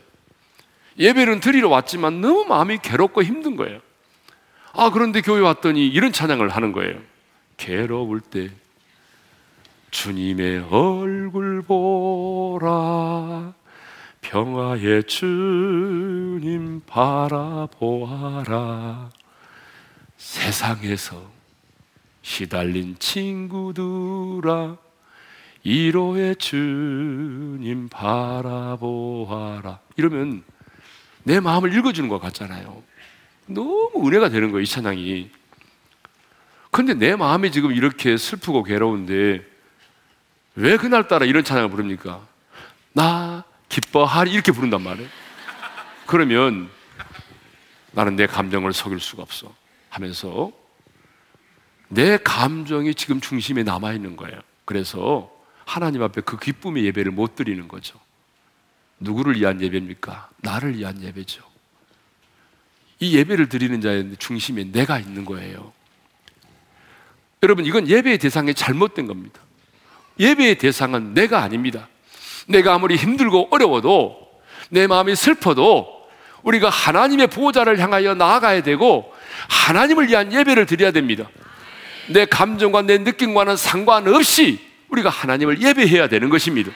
[0.99, 3.81] 예배는 드리러 왔지만 너무 마음이 괴롭고 힘든 거예요.
[4.73, 6.99] 아, 그런데 교회 왔더니 이런 찬양을 하는 거예요.
[7.57, 8.51] 괴로울 때
[9.91, 13.55] 주님의 얼굴 보라
[14.31, 18.51] 평화의 주님 바라보아라.
[20.17, 21.31] 세상에서
[22.23, 24.77] 시달린 친구들아
[25.63, 29.79] 이로의 주님 바라보아라.
[29.97, 30.43] 이러면
[31.23, 32.83] 내 마음을 읽어주는 것 같잖아요.
[33.47, 35.31] 너무 은혜가 되는 거예요 이 찬양이.
[36.73, 39.47] 근데 내 마음이 지금 이렇게 슬프고 괴로운데
[40.57, 42.27] 왜 그날따라 이런 찬양을 부릅니까?
[42.93, 45.09] 나 기뻐하리 이렇게 부른단 말이에요.
[46.07, 46.71] 그러면
[47.93, 49.55] 나는 내 감정을 속일 수가 없어
[49.89, 50.53] 하면서
[51.89, 54.39] 내 감정이 지금 중심에 남아 있는 거예요.
[54.65, 55.31] 그래서
[55.65, 57.99] 하나님 앞에 그 기쁨의 예배를 못 드리는 거죠.
[59.01, 60.31] 누구를 위한 예배입니까?
[60.39, 61.43] 나를 위한 예배죠.
[63.01, 65.73] 이 예배를 드리는 자의 중심에 내가 있는 거예요.
[67.43, 69.41] 여러분, 이건 예배의 대상이 잘못된 겁니다.
[70.19, 71.89] 예배의 대상은 내가 아닙니다.
[72.47, 74.27] 내가 아무리 힘들고 어려워도
[74.71, 75.97] 내 마음이 슬퍼도
[76.43, 79.13] 우리가 하나님의 보호자를 향하여 나아가야 되고
[79.49, 81.29] 하나님을 위한 예배를 드려야 됩니다.
[82.09, 86.71] 내 감정과 내 느낌과는 상관없이 우리가 하나님을 예배해야 되는 것입니다.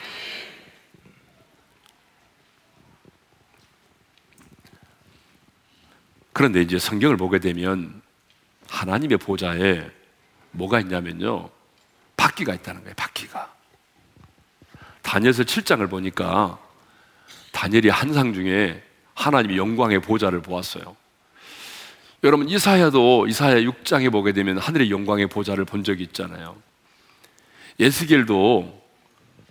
[6.33, 8.03] 그런데 이제 성경을 보게 되면
[8.69, 9.89] 하나님의 보좌에
[10.53, 11.51] 뭐가 있냐면요.
[12.17, 12.95] 바퀴가 있다는 거예요.
[12.97, 13.60] 바퀴가.
[15.11, 16.57] 다니엘서 7장을 보니까
[17.51, 18.81] 다니엘이 한 상 중에
[19.15, 20.97] 하나님의 영광의 보좌를 보았어요.
[22.23, 26.55] 여러분 이사야도 이사야 6장에 보게 되면 하늘의 영광의 보좌를 본 적이 있잖아요.
[27.81, 28.81] 예스겔도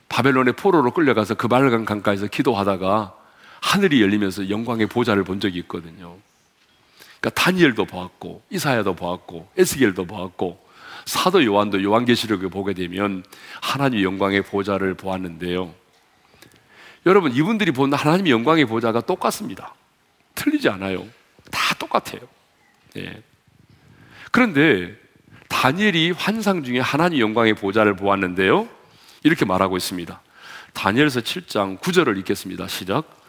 [0.07, 3.13] 바벨론의 포로로 끌려가서 그 말간 강가에서 기도하다가
[3.59, 6.15] 하늘이 열리면서 영광의 보좌를 본 적이 있거든요.
[7.19, 10.68] 그러니까 다니엘도 보았고 이사야도 보았고 에스겔도 보았고
[11.09, 13.23] 사도 요한도 요한계시록을 보게 되면
[13.61, 15.73] 하나님의 영광의 보좌를 보았는데요.
[17.07, 19.73] 여러분, 이분들이 본 하나님의 영광의 보좌가 똑같습니다.
[20.35, 21.07] 틀리지 않아요.
[21.49, 22.21] 다 똑같아요.
[22.97, 23.23] 예.
[24.29, 24.95] 그런데
[25.47, 28.69] 다니엘이 환상 중에 하나님 영광의 보좌를 보았는데요.
[29.23, 30.21] 이렇게 말하고 있습니다.
[30.73, 32.67] 다니엘서 7장 9절을 읽겠습니다.
[32.67, 33.19] 시작.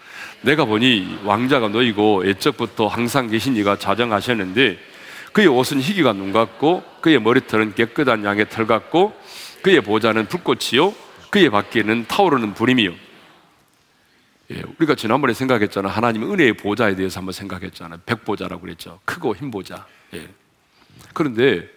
[0.42, 4.89] 내가 보니 왕자가 너희고 애적부터 항상 계신 이가 자정하셨는데
[5.32, 9.14] 그의 옷은 희귀가 눈 같고 그의 머리털은 깨끗한 양의 털 같고
[9.62, 10.94] 그의 보좌는 불꽃이요
[11.30, 13.10] 그의 밖에는 타오르는 불임이요
[14.52, 15.88] 예, 우리가 지난번에 생각했잖아.
[15.88, 18.00] 하나님은 은혜의 보좌에 대해서 한번 생각했잖아요.
[18.04, 18.98] 백보좌라고 그랬죠.
[19.04, 19.86] 크고 흰 보좌.
[20.14, 20.28] 예.
[21.14, 21.68] 그런데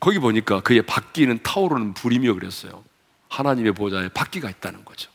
[0.00, 2.82] 거기 보니까 그의 바퀴는 타오르는 불이며 그랬어요.
[3.28, 5.10] 하나님의 보좌에 바퀴가 있다는 거죠.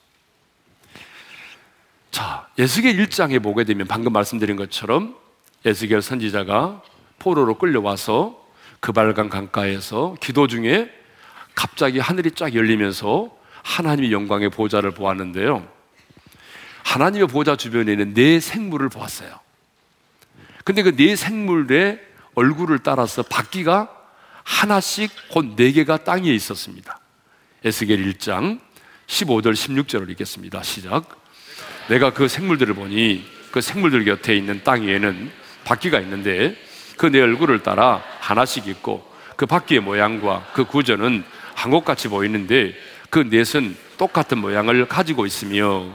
[2.12, 5.16] 자, 예수계 1장에 보게 되면 방금 말씀드린 것처럼
[5.66, 6.84] 예수계 선지자가
[7.20, 8.46] 포로로 끌려와서
[8.80, 10.92] 그발강 강가에서 기도 중에
[11.56, 15.68] 갑자기 하늘이 쫙 열리면서 하나님의 영광의 보좌를 보았는데요.
[16.84, 19.40] 하나님의 보좌 주변에는 네 생물을 보았어요.
[20.64, 22.00] 근데 그 네 생물의
[22.36, 23.90] 얼굴을 따라서 바퀴가
[24.44, 27.00] 하나씩 곧 네 개가 땅 위에 있었습니다.
[27.66, 28.60] 에스겔 1장
[29.08, 30.64] 15절 16절을 읽겠습니다.
[30.64, 31.22] 시작.
[31.90, 35.32] 내가 그 생물들을 보니 그 생물들 곁에 있는 땅 위에는
[35.66, 36.56] 바퀴가 있는데
[36.98, 41.24] 그 내 얼굴을 따라 하나씩 있고 그 바퀴의 모양과 그 구조는
[41.56, 42.74] 한국같이 보이는데
[43.10, 45.86] 그 넷은 똑같은 모양을 가지고 있으며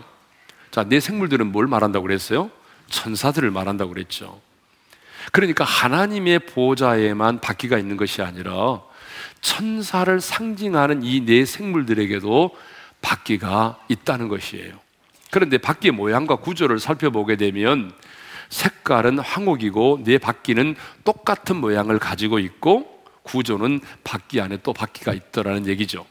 [0.70, 2.50] 자, 내 생물들은 뭘 말한다고 그랬어요?
[2.88, 4.40] 천사들을 말한다고 그랬죠.
[5.32, 8.80] 그러니까 하나님의 보좌에만 바퀴가 있는 것이 아니라
[9.40, 12.56] 천사를 상징하는 이 네 생물들에게도
[13.02, 14.74] 바퀴가 있다는 것이에요.
[15.30, 17.92] 그런데 바퀴의 모양과 구조를 살펴보게 되면
[18.52, 26.04] 색깔은 황옥이고 네 바퀴는 똑같은 모양을 가지고 있고 구조는 바퀴 안에 또 바퀴가 있더라는 얘기죠.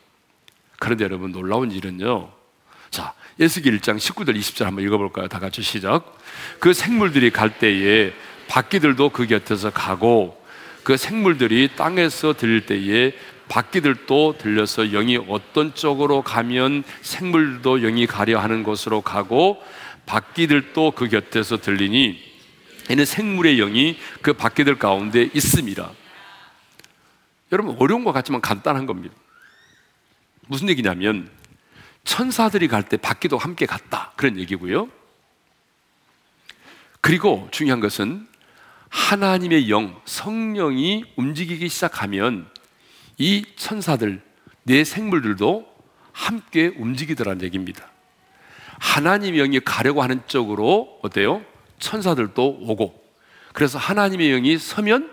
[0.79, 2.31] 그런데 여러분 놀라운 일은요.
[2.89, 5.27] 자, 예수기 1장 19절 20절 한번 읽어볼까요?
[5.27, 6.17] 다 같이 시작.
[6.59, 8.11] 그 생물들이 갈 때에
[8.47, 10.41] 바퀴들도 그 곁에서 가고
[10.83, 13.13] 그 생물들이 땅에서 들릴 때에
[13.49, 19.61] 바퀴들도 들려서 영이 어떤 쪽으로 가면 생물도 영이 가려 하는 곳으로 가고
[20.07, 22.30] 바퀴들도 그 곁에서 들리니
[22.89, 25.91] 이는 생물의 영이 그 바퀴들 가운데 있습니다.
[27.51, 29.15] 여러분 어려운 것 같지만 간단한 겁니다.
[30.47, 31.29] 무슨 얘기냐면
[32.03, 34.89] 천사들이 갈때 바퀴도 함께 갔다 그런 얘기고요.
[37.01, 38.27] 그리고 중요한 것은
[38.89, 42.47] 하나님의 영, 성령이 움직이기 시작하면
[43.17, 44.21] 이 천사들,
[44.63, 45.65] 내 생물들도
[46.11, 47.89] 함께 움직이더라는 얘기입니다.
[48.79, 51.43] 하나님의 영이 가려고 하는 쪽으로 어때요?
[51.81, 53.03] 천사들도 오고
[53.51, 55.11] 그래서 하나님의 영이 서면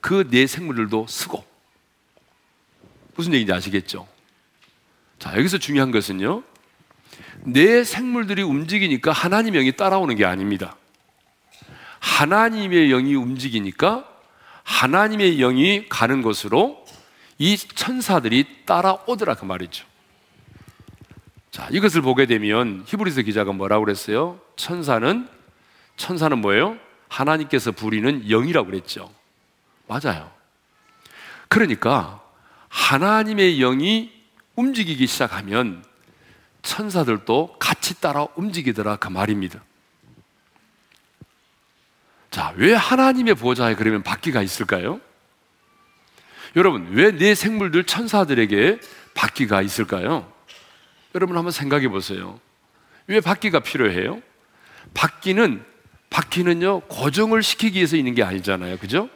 [0.00, 1.44] 그 내 생물들도 쓰고
[3.16, 4.06] 무슨 얘기인지 아시겠죠?
[5.18, 6.42] 자, 여기서 중요한 것은요.
[7.44, 10.76] 내 생물들이 움직이니까 하나님의 영이 따라오는 게 아닙니다.
[11.98, 14.08] 하나님의 영이 움직이니까
[14.62, 16.84] 하나님의 영이 가는 곳으로
[17.38, 19.84] 이 천사들이 따라오더라 그 말이죠.
[21.50, 24.40] 자, 이것을 보게 되면 히브리서 기자가 뭐라고 그랬어요?
[24.56, 25.28] 천사는
[26.00, 26.78] 천사는 뭐예요?
[27.08, 29.12] 하나님께서 부리는 영이라고 그랬죠.
[29.86, 30.30] 맞아요.
[31.48, 32.22] 그러니까
[32.68, 34.10] 하나님의 영이
[34.56, 35.84] 움직이기 시작하면
[36.62, 39.62] 천사들도 같이 따라 움직이더라 그 말입니다.
[42.30, 45.00] 자, 왜 하나님의 보좌에 그러면 바퀴가 있을까요?
[46.56, 48.80] 여러분, 왜 내 생물들 천사들에게
[49.14, 50.32] 바퀴가 있을까요?
[51.14, 52.40] 여러분 한번 생각해 보세요.
[53.06, 54.22] 왜 바퀴가 필요해요?
[54.94, 55.69] 바퀴는
[56.10, 59.08] 바퀴는요 고정을 시키기 위해서 있는 게 아니잖아요, 그죠?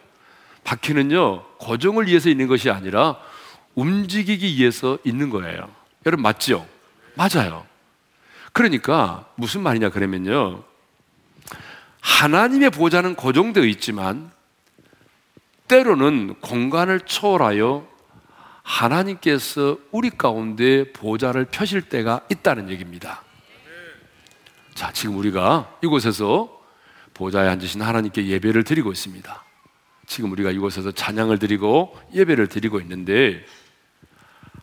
[0.63, 3.19] 바퀴는요 고정을 위해서 있는 것이 아니라
[3.75, 5.69] 움직이기 위해서 있는 거예요.
[6.07, 6.67] 여러분 맞죠?
[7.15, 7.67] 맞아요.
[8.53, 10.63] 그러니까 무슨 말이냐 그러면요.
[12.01, 14.31] 하나님의 보좌는 고정되어 있지만
[15.67, 17.87] 때로는 공간을 초월하여
[18.63, 23.23] 하나님께서 우리 가운데 보좌를 펴실 때가 있다는 얘기입니다.
[24.75, 26.54] 자, 지금 우리가 이곳에서
[27.15, 29.45] 보좌에 앉으신 하나님께 예배를 드리고 있습니다.
[30.07, 33.45] 지금 우리가 이곳에서 찬양을 드리고 예배를 드리고 있는데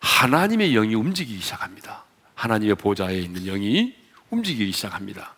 [0.01, 2.03] 하나님의 영이 움직이기 시작합니다.
[2.35, 3.95] 하나님의 보좌에 있는 영이
[4.29, 5.35] 움직이기 시작합니다.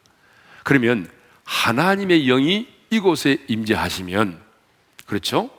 [0.64, 1.10] 그러면
[1.46, 4.42] 하나님의 영이 이곳에 임재하시면
[5.06, 5.50] 그렇죠?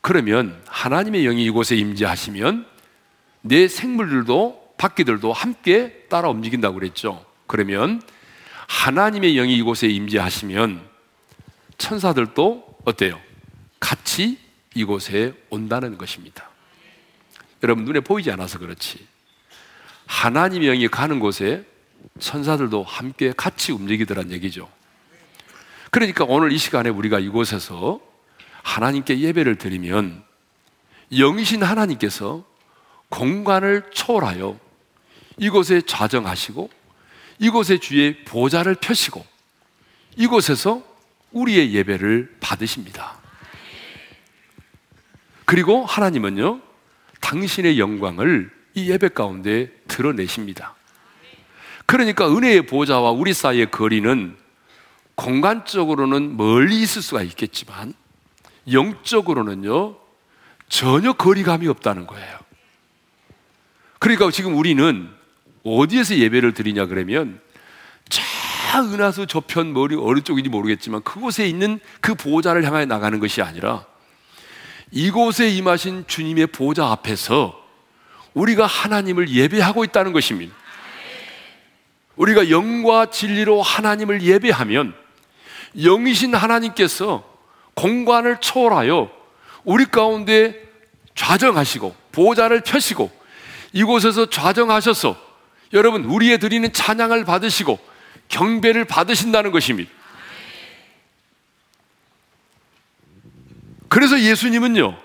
[0.00, 2.66] 그러면 하나님의 영이 이곳에 임재하시면
[3.42, 7.24] 내 생물들도 바퀴들도 함께 따라 움직인다고 그랬죠.
[7.46, 8.02] 그러면
[8.72, 10.82] 하나님의 영이 이곳에 임재하시면
[11.78, 13.20] 천사들도 어때요?
[13.78, 14.38] 같이
[14.74, 16.48] 이곳에 온다는 것입니다.
[17.62, 19.06] 여러분 눈에 보이지 않아서 그렇지.
[20.06, 21.64] 하나님의 영이 가는 곳에
[22.18, 24.68] 천사들도 함께 같이 움직이더란 얘기죠.
[25.90, 28.00] 그러니까 오늘 이 시간에 우리가 이곳에서
[28.62, 30.24] 하나님께 예배를 드리면
[31.12, 32.42] 영이신 하나님께서
[33.10, 34.58] 공간을 초월하여
[35.36, 36.81] 이곳에 좌정하시고
[37.42, 39.26] 이곳에 주의 보좌를 펴시고
[40.16, 40.80] 이곳에서
[41.32, 43.16] 우리의 예배를 받으십니다.
[45.44, 46.60] 그리고 하나님은요,
[47.20, 50.76] 당신의 영광을 이 예배 가운데 드러내십니다.
[51.84, 54.36] 그러니까 은혜의 보좌와 우리 사이의 거리는
[55.16, 57.92] 공간적으로는 멀리 있을 수가 있겠지만
[58.70, 59.96] 영적으로는요
[60.68, 62.38] 전혀 거리감이 없다는 거예요.
[63.98, 65.10] 그러니까 지금 우리는
[65.64, 67.40] 어디에서 예배를 드리냐 그러면
[68.08, 68.22] 저
[68.74, 73.84] 은하수 저편 머리 어느 쪽인지 모르겠지만 그곳에 있는 그 보좌를 향해 나가는 것이 아니라
[74.90, 77.58] 이곳에 임하신 주님의 보좌 앞에서
[78.34, 80.54] 우리가 하나님을 예배하고 있다는 것입니다.
[82.16, 84.94] 우리가 영과 진리로 하나님을 예배하면
[85.76, 87.24] 영이신 하나님께서
[87.74, 89.10] 공간을 초월하여
[89.64, 90.62] 우리 가운데
[91.14, 93.10] 좌정하시고 보좌를 펴시고
[93.72, 95.31] 이곳에서 좌정하셔서
[95.72, 97.78] 여러분 우리의 드리는 찬양을 받으시고
[98.28, 99.90] 경배를 받으신다는 것입니다.
[103.88, 104.96] 그래서 예수님은요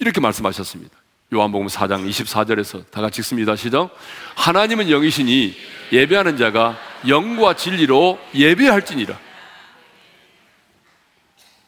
[0.00, 1.02] 이렇게 말씀하셨습니다.
[1.34, 3.56] 요한복음 4장 24절에서 다 같이 읽습니다.
[3.56, 3.90] 시작.
[4.34, 5.56] 하나님은 영이시니
[5.92, 9.18] 예배하는 자가 영과 진리로 예배할지니라.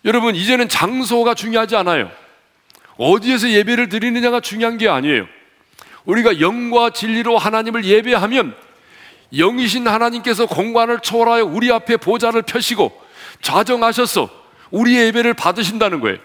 [0.04, 2.10] 여러분, 이제는 장소가 중요하지 않아요.
[2.98, 5.26] 어디에서 예배를 드리느냐가 중요한 게 아니에요.
[6.04, 8.54] 우리가 영과 진리로 하나님을 예배하면
[9.32, 12.92] 영이신 하나님께서 공간을 초월하여 우리 앞에 보좌를 펴시고
[13.42, 14.28] 좌정하셔서
[14.70, 16.18] 우리의 예배를 받으신다는 거예요.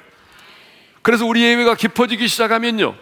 [1.01, 2.95] 그래서 우리 예배가 깊어지기 시작하면요.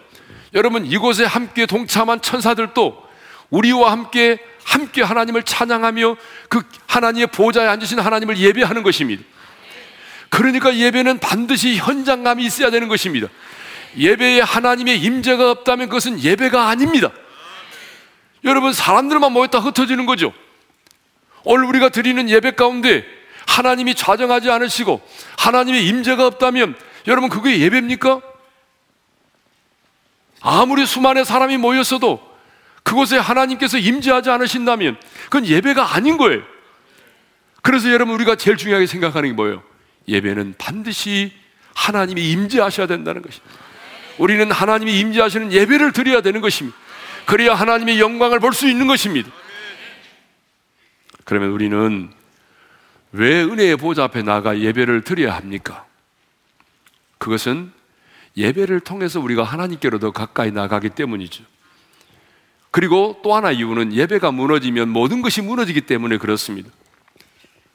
[0.54, 3.08] 여러분 이곳에 함께 동참한 천사들도
[3.50, 6.16] 우리와 함께 함께 하나님을 찬양하며
[6.48, 9.22] 그 하나님의 보좌에 앉으신 하나님을 예배하는 것입니다.
[10.28, 13.28] 그러니까 예배는 반드시 현장감이 있어야 되는 것입니다.
[13.96, 17.10] 예배에 하나님의 임재가 없다면 그것은 예배가 아닙니다.
[18.44, 20.32] 여러분 사람들만 모였다 흩어지는 거죠.
[21.44, 23.04] 오늘 우리가 드리는 예배 가운데
[23.46, 25.00] 하나님이 좌정하지 않으시고
[25.38, 28.20] 하나님의 임재가 없다면 여러분 그게 예배입니까?
[30.40, 32.20] 아무리 수많은 사람이 모였어도
[32.82, 36.42] 그곳에 하나님께서 임재하지 않으신다면 그건 예배가 아닌 거예요.
[37.62, 39.62] 그래서 여러분 우리가 제일 중요하게 생각하는 게 뭐예요?
[40.06, 41.32] 예배는 반드시
[41.74, 43.54] 하나님이 임재하셔야 된다는 것입니다.
[44.18, 46.76] 우리는 하나님이 임재하시는 예배를 드려야 되는 것입니다.
[47.26, 49.30] 그래야 하나님의 영광을 볼 수 있는 것입니다.
[51.24, 52.10] 그러면 우리는
[53.12, 55.86] 왜 은혜의 보좌 앞에 나가 예배를 드려야 합니까?
[57.18, 57.72] 그것은
[58.36, 61.44] 예배를 통해서 우리가 하나님께로 더 가까이 나가기 때문이죠.
[62.70, 66.70] 그리고 또 하나 이유는 예배가 무너지면 모든 것이 무너지기 때문에 그렇습니다.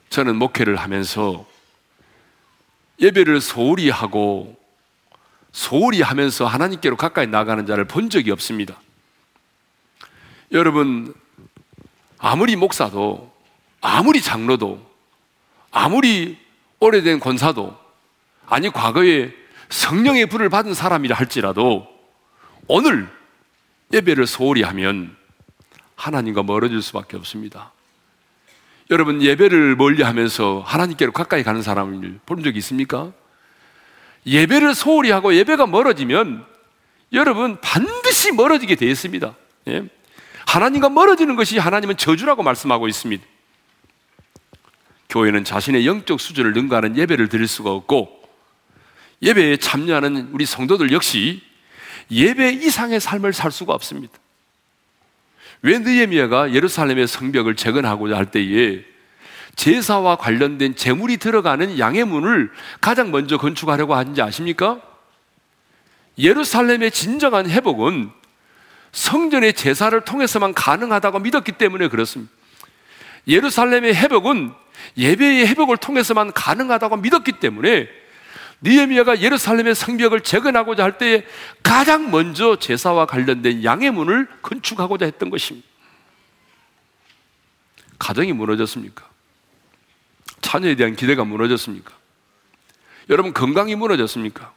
[0.09, 1.45] 저는 목회를 하면서
[2.99, 4.55] 예배를 소홀히 하고
[5.53, 8.81] 소홀히 하면서 하나님께로 가까이 나가는 자를 본 적이 없습니다.
[10.51, 11.13] 여러분,
[12.17, 13.31] 아무리 목사도,
[13.79, 14.85] 아무리 장로도,
[15.71, 16.37] 아무리
[16.79, 17.77] 오래된 권사도,
[18.47, 19.31] 아니, 과거에
[19.69, 21.87] 성령의 불을 받은 사람이라 할지라도
[22.67, 23.09] 오늘
[23.93, 25.15] 예배를 소홀히 하면
[25.95, 27.71] 하나님과 멀어질 수밖에 없습니다.
[28.91, 33.11] 여러분 예배를 멀리 하면서 하나님께로 가까이 가는 사람을 본 적이 있습니까?
[34.25, 36.45] 예배를 소홀히 하고 예배가 멀어지면
[37.11, 39.35] 여러분 반드시 멀어지게 되어 있습니다.
[39.67, 39.83] 예?
[40.45, 43.23] 하나님과 멀어지는 것이 하나님은 저주라고 말씀하고 있습니다.
[45.09, 48.23] 교회는 자신의 영적 수준을 능가하는 예배를 드릴 수가 없고
[49.21, 51.41] 예배에 참여하는 우리 성도들 역시
[52.09, 54.13] 예배 이상의 삶을 살 수가 없습니다.
[55.61, 58.83] 왜 느헤미야가 예루살렘의 성벽을 재건하고자 할 때에
[59.55, 64.81] 제사와 관련된 재물이 들어가는 양의 문을 가장 먼저 건축하려고 하는지 아십니까?
[66.17, 68.11] 예루살렘의 진정한 회복은
[68.91, 72.31] 성전의 제사를 통해서만 가능하다고 믿었기 때문에 그렇습니다.
[73.27, 74.53] 예루살렘의 회복은
[74.97, 77.87] 예배의 회복을 통해서만 가능하다고 믿었기 때문에
[78.61, 81.25] 니에미아가 예루살렘의 성벽을 재건하고자 할 때에
[81.61, 85.67] 가장 먼저 제사와 관련된 양의 문을 건축하고자 했던 것입니다.
[87.99, 89.12] 가정이 무너졌습니까?
[90.43, 91.91] 자녀에 대한 기대가 무너졌습니까?
[93.09, 94.53] 여러분 건강이 무너졌습니까?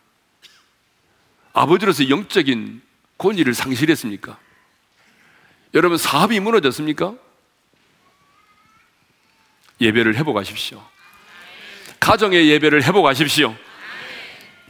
[1.55, 2.83] 아버지로서 영적인
[3.17, 4.39] 권위를 상실했습니까?
[5.73, 7.15] 여러분 사업이 무너졌습니까?
[9.81, 10.83] 예배를 회복하십시오.
[12.01, 13.55] 가정의 예배를 회복하십시오.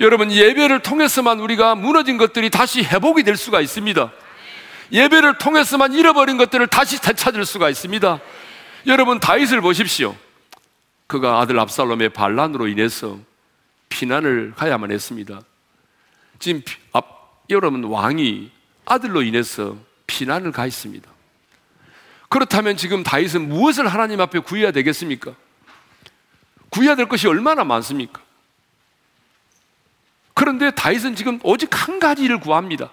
[0.00, 4.12] 여러분, 예배를 통해서만 우리가 무너진 것들이 다시 회복이 될 수가 있습니다.
[4.92, 8.20] 예배를 통해서만 잃어버린 것들을 다시 되찾을 수가 있습니다.
[8.86, 10.14] 여러분, 다윗을 보십시오.
[11.06, 13.18] 그가 아들 압살롬의 반란으로 인해서
[13.88, 15.40] 피난을 가야만 했습니다.
[16.38, 18.50] 지금 앞, 여러분, 왕이
[18.84, 19.76] 아들로 인해서
[20.06, 21.08] 피난을 가 있습니다.
[22.28, 25.32] 그렇다면 지금 다윗은 무엇을 하나님 앞에 구해야 되겠습니까?
[26.70, 28.20] 구해야 될 것이 얼마나 많습니까?
[30.34, 32.90] 그런데 다윗은 지금 오직 한 가지를 구합니다.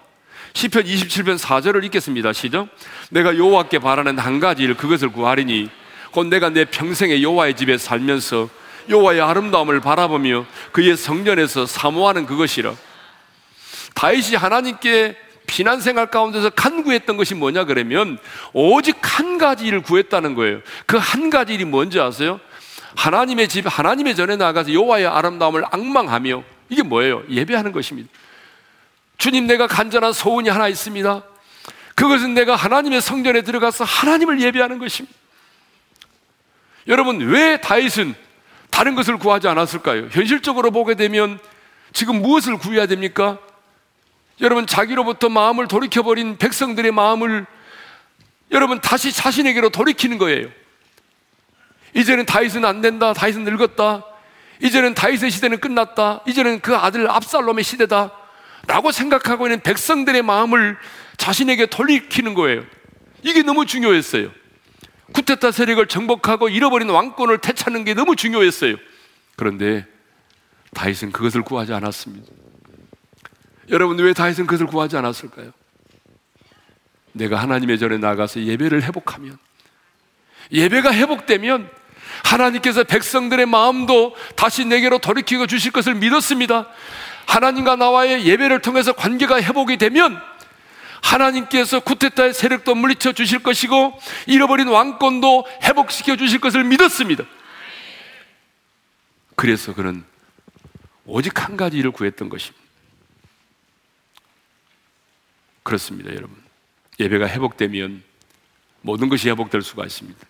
[0.54, 2.32] 시편 27편 4절을 읽겠습니다.
[2.32, 2.68] 시작.
[3.10, 5.68] 내가 여호와께 바라는 한 가지 일 그것을 구하리니
[6.14, 8.48] 곧 내가 내 평생에 여호와의 집에 살면서
[8.88, 12.72] 여호와의 아름다움을 바라보며 그의 성전에서 사모하는 그것이라.
[13.94, 15.16] 다윗이 하나님께
[15.48, 18.18] 피난 생활 가운데서 간구했던 것이 뭐냐 그러면
[18.52, 20.60] 오직 한 가지 일을 구했다는 거예요.
[20.86, 22.38] 그 한 가지 일이 뭔지 아세요?
[22.94, 27.24] 하나님의 집, 하나님의 전에 나가서 여호와의 아름다움을 악망하며 이게 뭐예요?
[27.28, 28.08] 예배하는 것입니다.
[29.18, 31.24] 주님, 내가 간절한 소원이 하나 있습니다.
[31.96, 35.23] 그것은 내가 하나님의 성전에 들어가서 하나님을 예배하는 것입니다.
[36.88, 38.14] 여러분, 왜 다윗은
[38.70, 40.08] 다른 것을 구하지 않았을까요?
[40.10, 41.38] 현실적으로 보게 되면
[41.92, 43.38] 지금 무엇을 구해야 됩니까?
[44.40, 47.46] 여러분, 자기로부터 마음을 돌이켜버린 백성들의 마음을
[48.50, 50.48] 여러분 다시 자신에게로 돌이키는 거예요.
[51.94, 53.12] 이제는 다윗은 안 된다.
[53.12, 54.04] 다윗은 늙었다.
[54.62, 56.22] 이제는 다윗의 시대는 끝났다.
[56.26, 58.12] 이제는 그 아들 압살롬의 시대다.
[58.66, 60.78] 라고 생각하고 있는 백성들의 마음을
[61.16, 62.64] 자신에게 돌이키는 거예요.
[63.22, 64.30] 이게 너무 중요했어요.
[65.12, 68.76] 쿠데타 세력을 정복하고 잃어버린 왕권을 되찾는 게 너무 중요했어요.
[69.36, 69.86] 그런데
[70.74, 72.26] 다윗은 그것을 구하지 않았습니다.
[73.70, 75.52] 여러분 왜 다윗은 그것을 구하지 않았을까요?
[77.12, 79.38] 내가 하나님의 전에 나가서 예배를 회복하면
[80.52, 81.70] 예배가 회복되면
[82.24, 86.68] 하나님께서 백성들의 마음도 다시 내게로 돌이키고 주실 것을 믿었습니다.
[87.26, 90.20] 하나님과 나와의 예배를 통해서 관계가 회복이 되면
[91.04, 97.24] 하나님께서 쿠데타의 세력도 물리쳐 주실 것이고 잃어버린 왕권도 회복시켜 주실 것을 믿었습니다.
[99.36, 100.04] 그래서 그는
[101.04, 102.64] 오직 한 가지 일을 구했던 것입니다.
[105.62, 106.42] 그렇습니다, 여러분.
[106.98, 108.02] 예배가 회복되면
[108.80, 110.26] 모든 것이 회복될 수가 있습니다.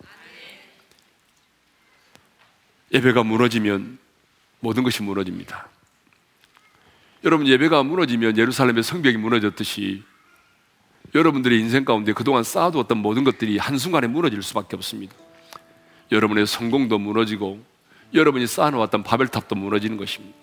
[2.93, 3.97] 예배가 무너지면
[4.59, 5.67] 모든 것이 무너집니다.
[7.23, 10.03] 여러분, 예배가 무너지면 예루살렘의 성벽이 무너졌듯이
[11.15, 15.15] 여러분들의 인생 가운데 그동안 쌓아두었던 모든 것들이 한순간에 무너질 수밖에 없습니다.
[16.11, 17.59] 여러분의 성공도 무너지고
[18.13, 20.37] 여러분이 쌓아놓았던 바벨탑도 무너지는 것입니다.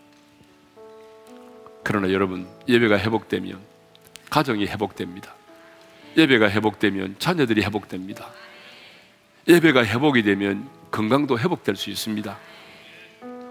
[1.84, 3.60] 그러나 여러분, 예배가 회복되면
[4.30, 5.34] 가정이 회복됩니다.
[6.16, 8.30] 예배가 회복되면 자녀들이 회복됩니다.
[9.46, 12.38] 예배가 회복이 되면 건강도 회복될 수 있습니다.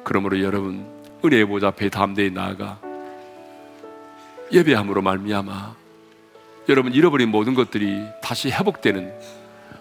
[0.03, 0.87] 그러므로 여러분
[1.23, 2.79] 은혜의 보좌 앞에 담대히 나아가
[4.51, 5.80] 예배함으로 말미암아
[6.69, 9.13] 여러분 잃어버린 모든 것들이 다시 회복되는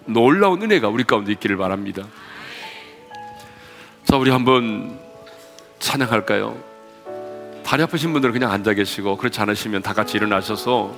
[0.07, 2.05] 놀라운 은혜가 우리 가운데 있기를 바랍니다.
[4.05, 4.99] 자, 우리 한번
[5.79, 6.57] 찬양할까요?
[7.65, 10.93] 다리 아프신 분들은 그냥 앉아 계시고 그렇지 않으시면 다 같이 일어나셔서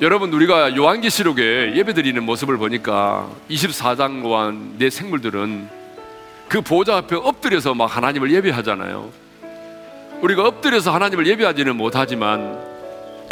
[0.00, 5.68] 여러분 우리가 요한계시록에 예배드리는 모습을 보니까 24장과 내 생물들은
[6.48, 9.10] 그 보좌 앞에 엎드려서 막 하나님을 예배하잖아요.
[10.22, 12.75] 우리가 엎드려서 하나님을 예배하지는 못하지만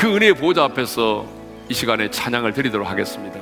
[0.05, 1.25] 그 은혜의 보좌 앞에서
[1.67, 3.41] 이 시간에 찬양을 드리도록 하겠습니다.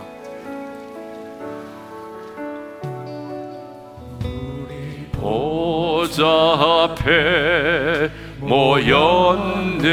[5.11, 9.89] 보좌 앞에 모였네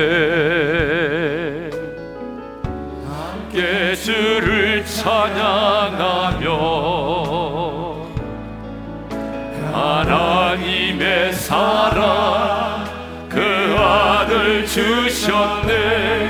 [3.07, 6.49] 함께 주를 찬양하며
[9.73, 12.85] 하나님의 사랑
[13.27, 16.28] 그 아들 주셨네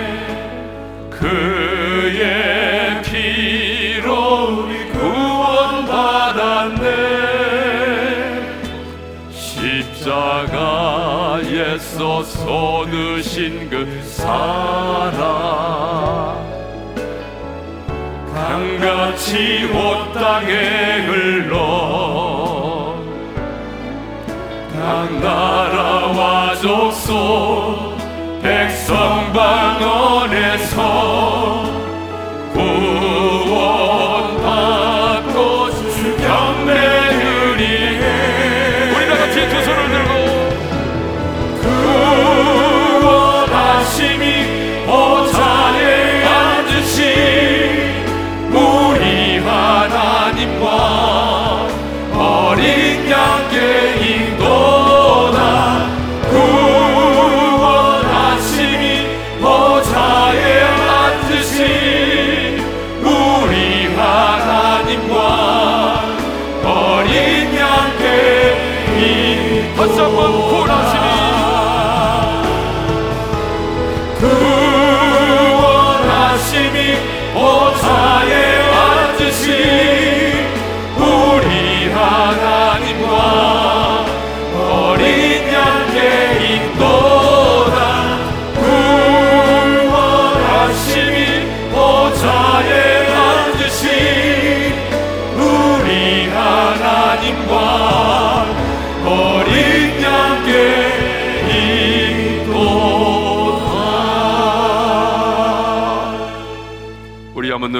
[10.39, 15.19] 십자가 에서 쏟으신 그 사랑
[18.33, 22.95] 강같이 온 땅에 흘러
[24.73, 27.97] 각 나라와 족속
[28.41, 31.28] 백성 방언에서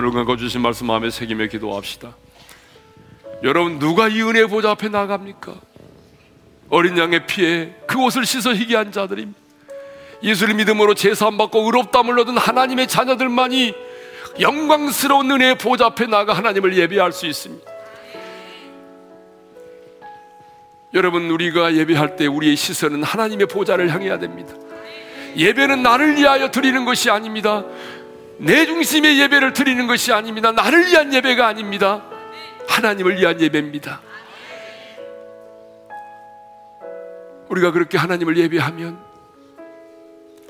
[0.01, 2.15] 눈을 감고 주신 말씀 마음에 새기며 기도합시다.
[3.43, 5.55] 여러분 누가 이 은혜 보좌 앞에 나갑니까?
[6.69, 9.39] 어린 양의 피에 그 옷을 씻어 희귀한 자들입니다.
[10.23, 13.73] 예수를 믿음으로 제사함 받고 의롭다물 얻은 하나님의 자녀들만이
[14.39, 17.69] 영광스러운 은혜의 보좌 앞에 나가 하나님을 예배할 수 있습니다.
[20.93, 24.53] 여러분 우리가 예배할 때 우리의 시선은 하나님의 보좌를 향해야 됩니다.
[25.37, 27.63] 예배는 나를 위하여 드리는 것이 아닙니다.
[28.39, 30.51] 내 중심의 예배를 드리는 것이 아닙니다.
[30.51, 32.01] 나를 위한 예배가 아닙니다.
[32.69, 34.01] 하나님을 위한 예배입니다.
[37.49, 38.97] 우리가 그렇게 하나님을 예배하면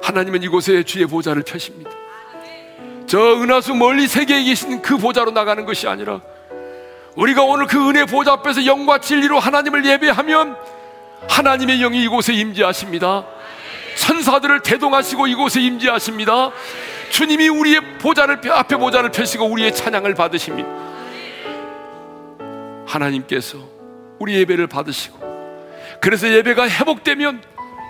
[0.01, 1.89] 하나님은 이곳에 주의 보좌를 펴십니다.
[3.07, 6.21] 저 은하수 멀리 세계에 계신 그 보좌로 나가는 것이 아니라
[7.15, 10.55] 우리가 오늘 그 은혜 보좌 앞에서 영과 진리로 하나님을 예배하면
[11.27, 13.25] 하나님의 영이 이곳에 임재하십니다.
[13.97, 16.51] 천사들을 대동하시고 이곳에 임재하십니다.
[17.09, 20.69] 주님이 우리의 보좌를 앞에 보좌를 펴시고 우리의 찬양을 받으십니다.
[22.85, 23.57] 하나님께서
[24.19, 25.19] 우리 예배를 받으시고
[26.01, 27.41] 그래서 예배가 회복되면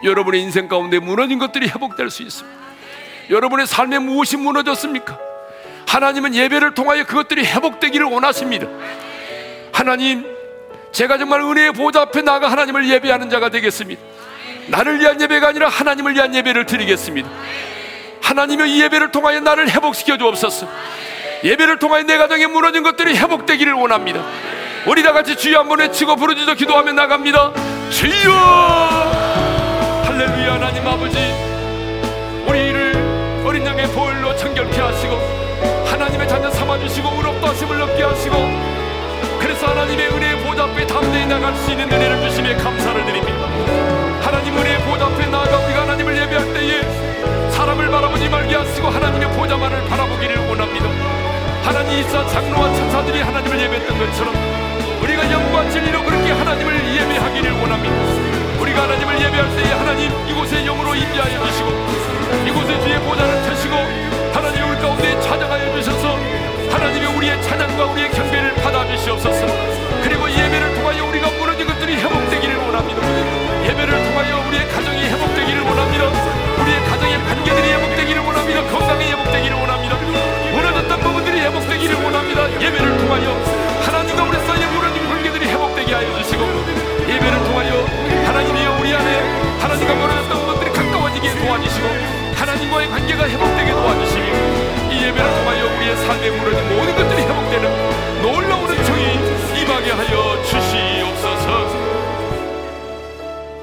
[0.03, 2.59] 여러분의 인생 가운데 무너진 것들이 회복될 수 있습니다.
[3.29, 5.17] 여러분의 삶에 무엇이 무너졌습니까?
[5.87, 8.67] 하나님은 예배를 통하여 그것들이 회복되기를 원하십니다.
[9.71, 10.25] 하나님,
[10.91, 14.01] 제가 정말 은혜의 보좌 앞에 나가 하나님을 예배하는 자가 되겠습니다.
[14.67, 17.29] 나를 위한 예배가 아니라 하나님을 위한 예배를 드리겠습니다.
[18.39, 20.65] 하나님의 이 예배를 통하여 나를 회복시켜 주옵소서.
[21.43, 24.23] 예배를 통하여 내 가정에 무너진 것들이 회복되기를 원합니다.
[24.85, 27.51] 우리 다 같이 주여 한번 외치고 부르짖어 기도하며 나갑니다.
[27.89, 28.31] 주여!
[30.05, 31.17] 할렐루야 하나님 아버지
[32.47, 35.15] 우리를 어린 양의 보혈로 청결케 하시고
[35.85, 38.35] 하나님의 자녀 삼아 주시고 의롭다 하심을 얻게 하시고
[39.39, 44.79] 그래서 하나님의 은혜의 보좌 앞에 담대히 나갈 수 있는 은혜를 주심에 감사를 드립니다 하나님 은혜의
[44.83, 50.85] 보좌 앞에 나아가 우리가 하나님을 예배할 때에 사람을 바라보지 말게 하시고 하나님의 보좌만을 바라보기를 원합니다.
[51.63, 54.35] 하나님 이사 장로와 천사들이 하나님을 예배했던 것처럼
[55.01, 58.61] 우리가 영과 진리로 그렇게 하나님을 예배하기를 원합니다.
[58.61, 61.69] 우리가 하나님을 예배할 때에 하나님 이곳에 영으로 임재하여 주시고
[62.47, 63.75] 이곳에 주의 보좌를 펴시고
[64.33, 66.17] 하나님 우리 가운데 찾아가여 주셔서
[66.71, 69.45] 하나님의 우리의 찬양과 우리의 경배를 받아 주시옵소서.
[70.03, 70.28] 그리고
[70.89, 72.99] 통하여 우리가 무너진 것들이 회복되기를 원합니다.
[73.63, 76.05] 예배를 통하여 우리의 가정이 회복되기를 원합니다.
[76.63, 78.63] 우리의 가정의 관계들이 회복되기를 원합니다.
[78.71, 79.97] 건강이 회복되기를 원합니다.
[80.51, 82.51] 무너졌던 부분들이 회복되기를 원합니다.
[82.59, 83.68] 예배를 통하여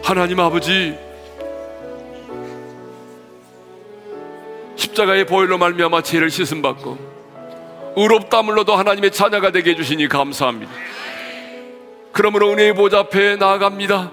[0.07, 0.97] 하나님 아버지
[4.77, 6.97] 십자가의 보혈로 말미암아 죄를 씻음 받고
[7.97, 10.71] 의롭다물로도 하나님의 자녀가 되게 해주시니 감사합니다.
[12.13, 14.13] 그러므로 은혜의 보좌 앞에 나아갑니다.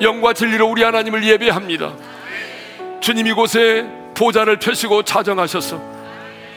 [0.00, 1.92] 영과 진리로 우리 하나님을 예배합니다.
[3.02, 5.78] 주님 이곳에 보좌를 펴시고 자정하셔서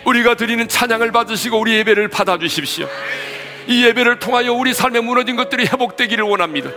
[0.06, 2.88] 우리가 드리는 찬양을 받으시고 우리 예배를 받아 주십시오.
[3.68, 6.70] 이 예배를 통하여 우리 삶에 무너진 것들이 회복되기를 원합니다.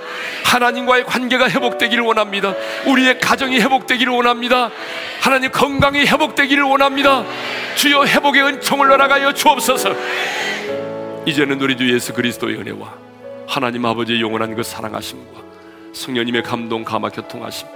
[0.45, 2.55] 하나님과의 관계가 회복되기를 원합니다.
[2.87, 4.71] 우리의 가정이 회복되기를 원합니다.
[5.21, 7.25] 하나님 건강이 회복되기를 원합니다.
[7.77, 9.95] 주여 회복의 은총을 허락하여 주옵소서.
[11.27, 12.95] 이제는 우리 주 예수 그리스도의 은혜와
[13.49, 15.41] 하나님 아버지의 영원한 그 사랑하심과
[15.93, 17.67] 성령님의 감동 감화 교통하심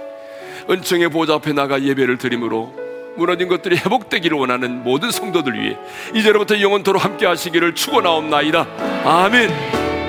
[0.69, 5.77] 은총의 보좌 앞에 나가 예배를 드림으로 무너진 것들이 회복되기를 원하는 모든 성도들 위해
[6.13, 8.67] 이제로부터 영원토로 함께 하시기를 축원하옵나이다.
[9.05, 10.00] 아멘.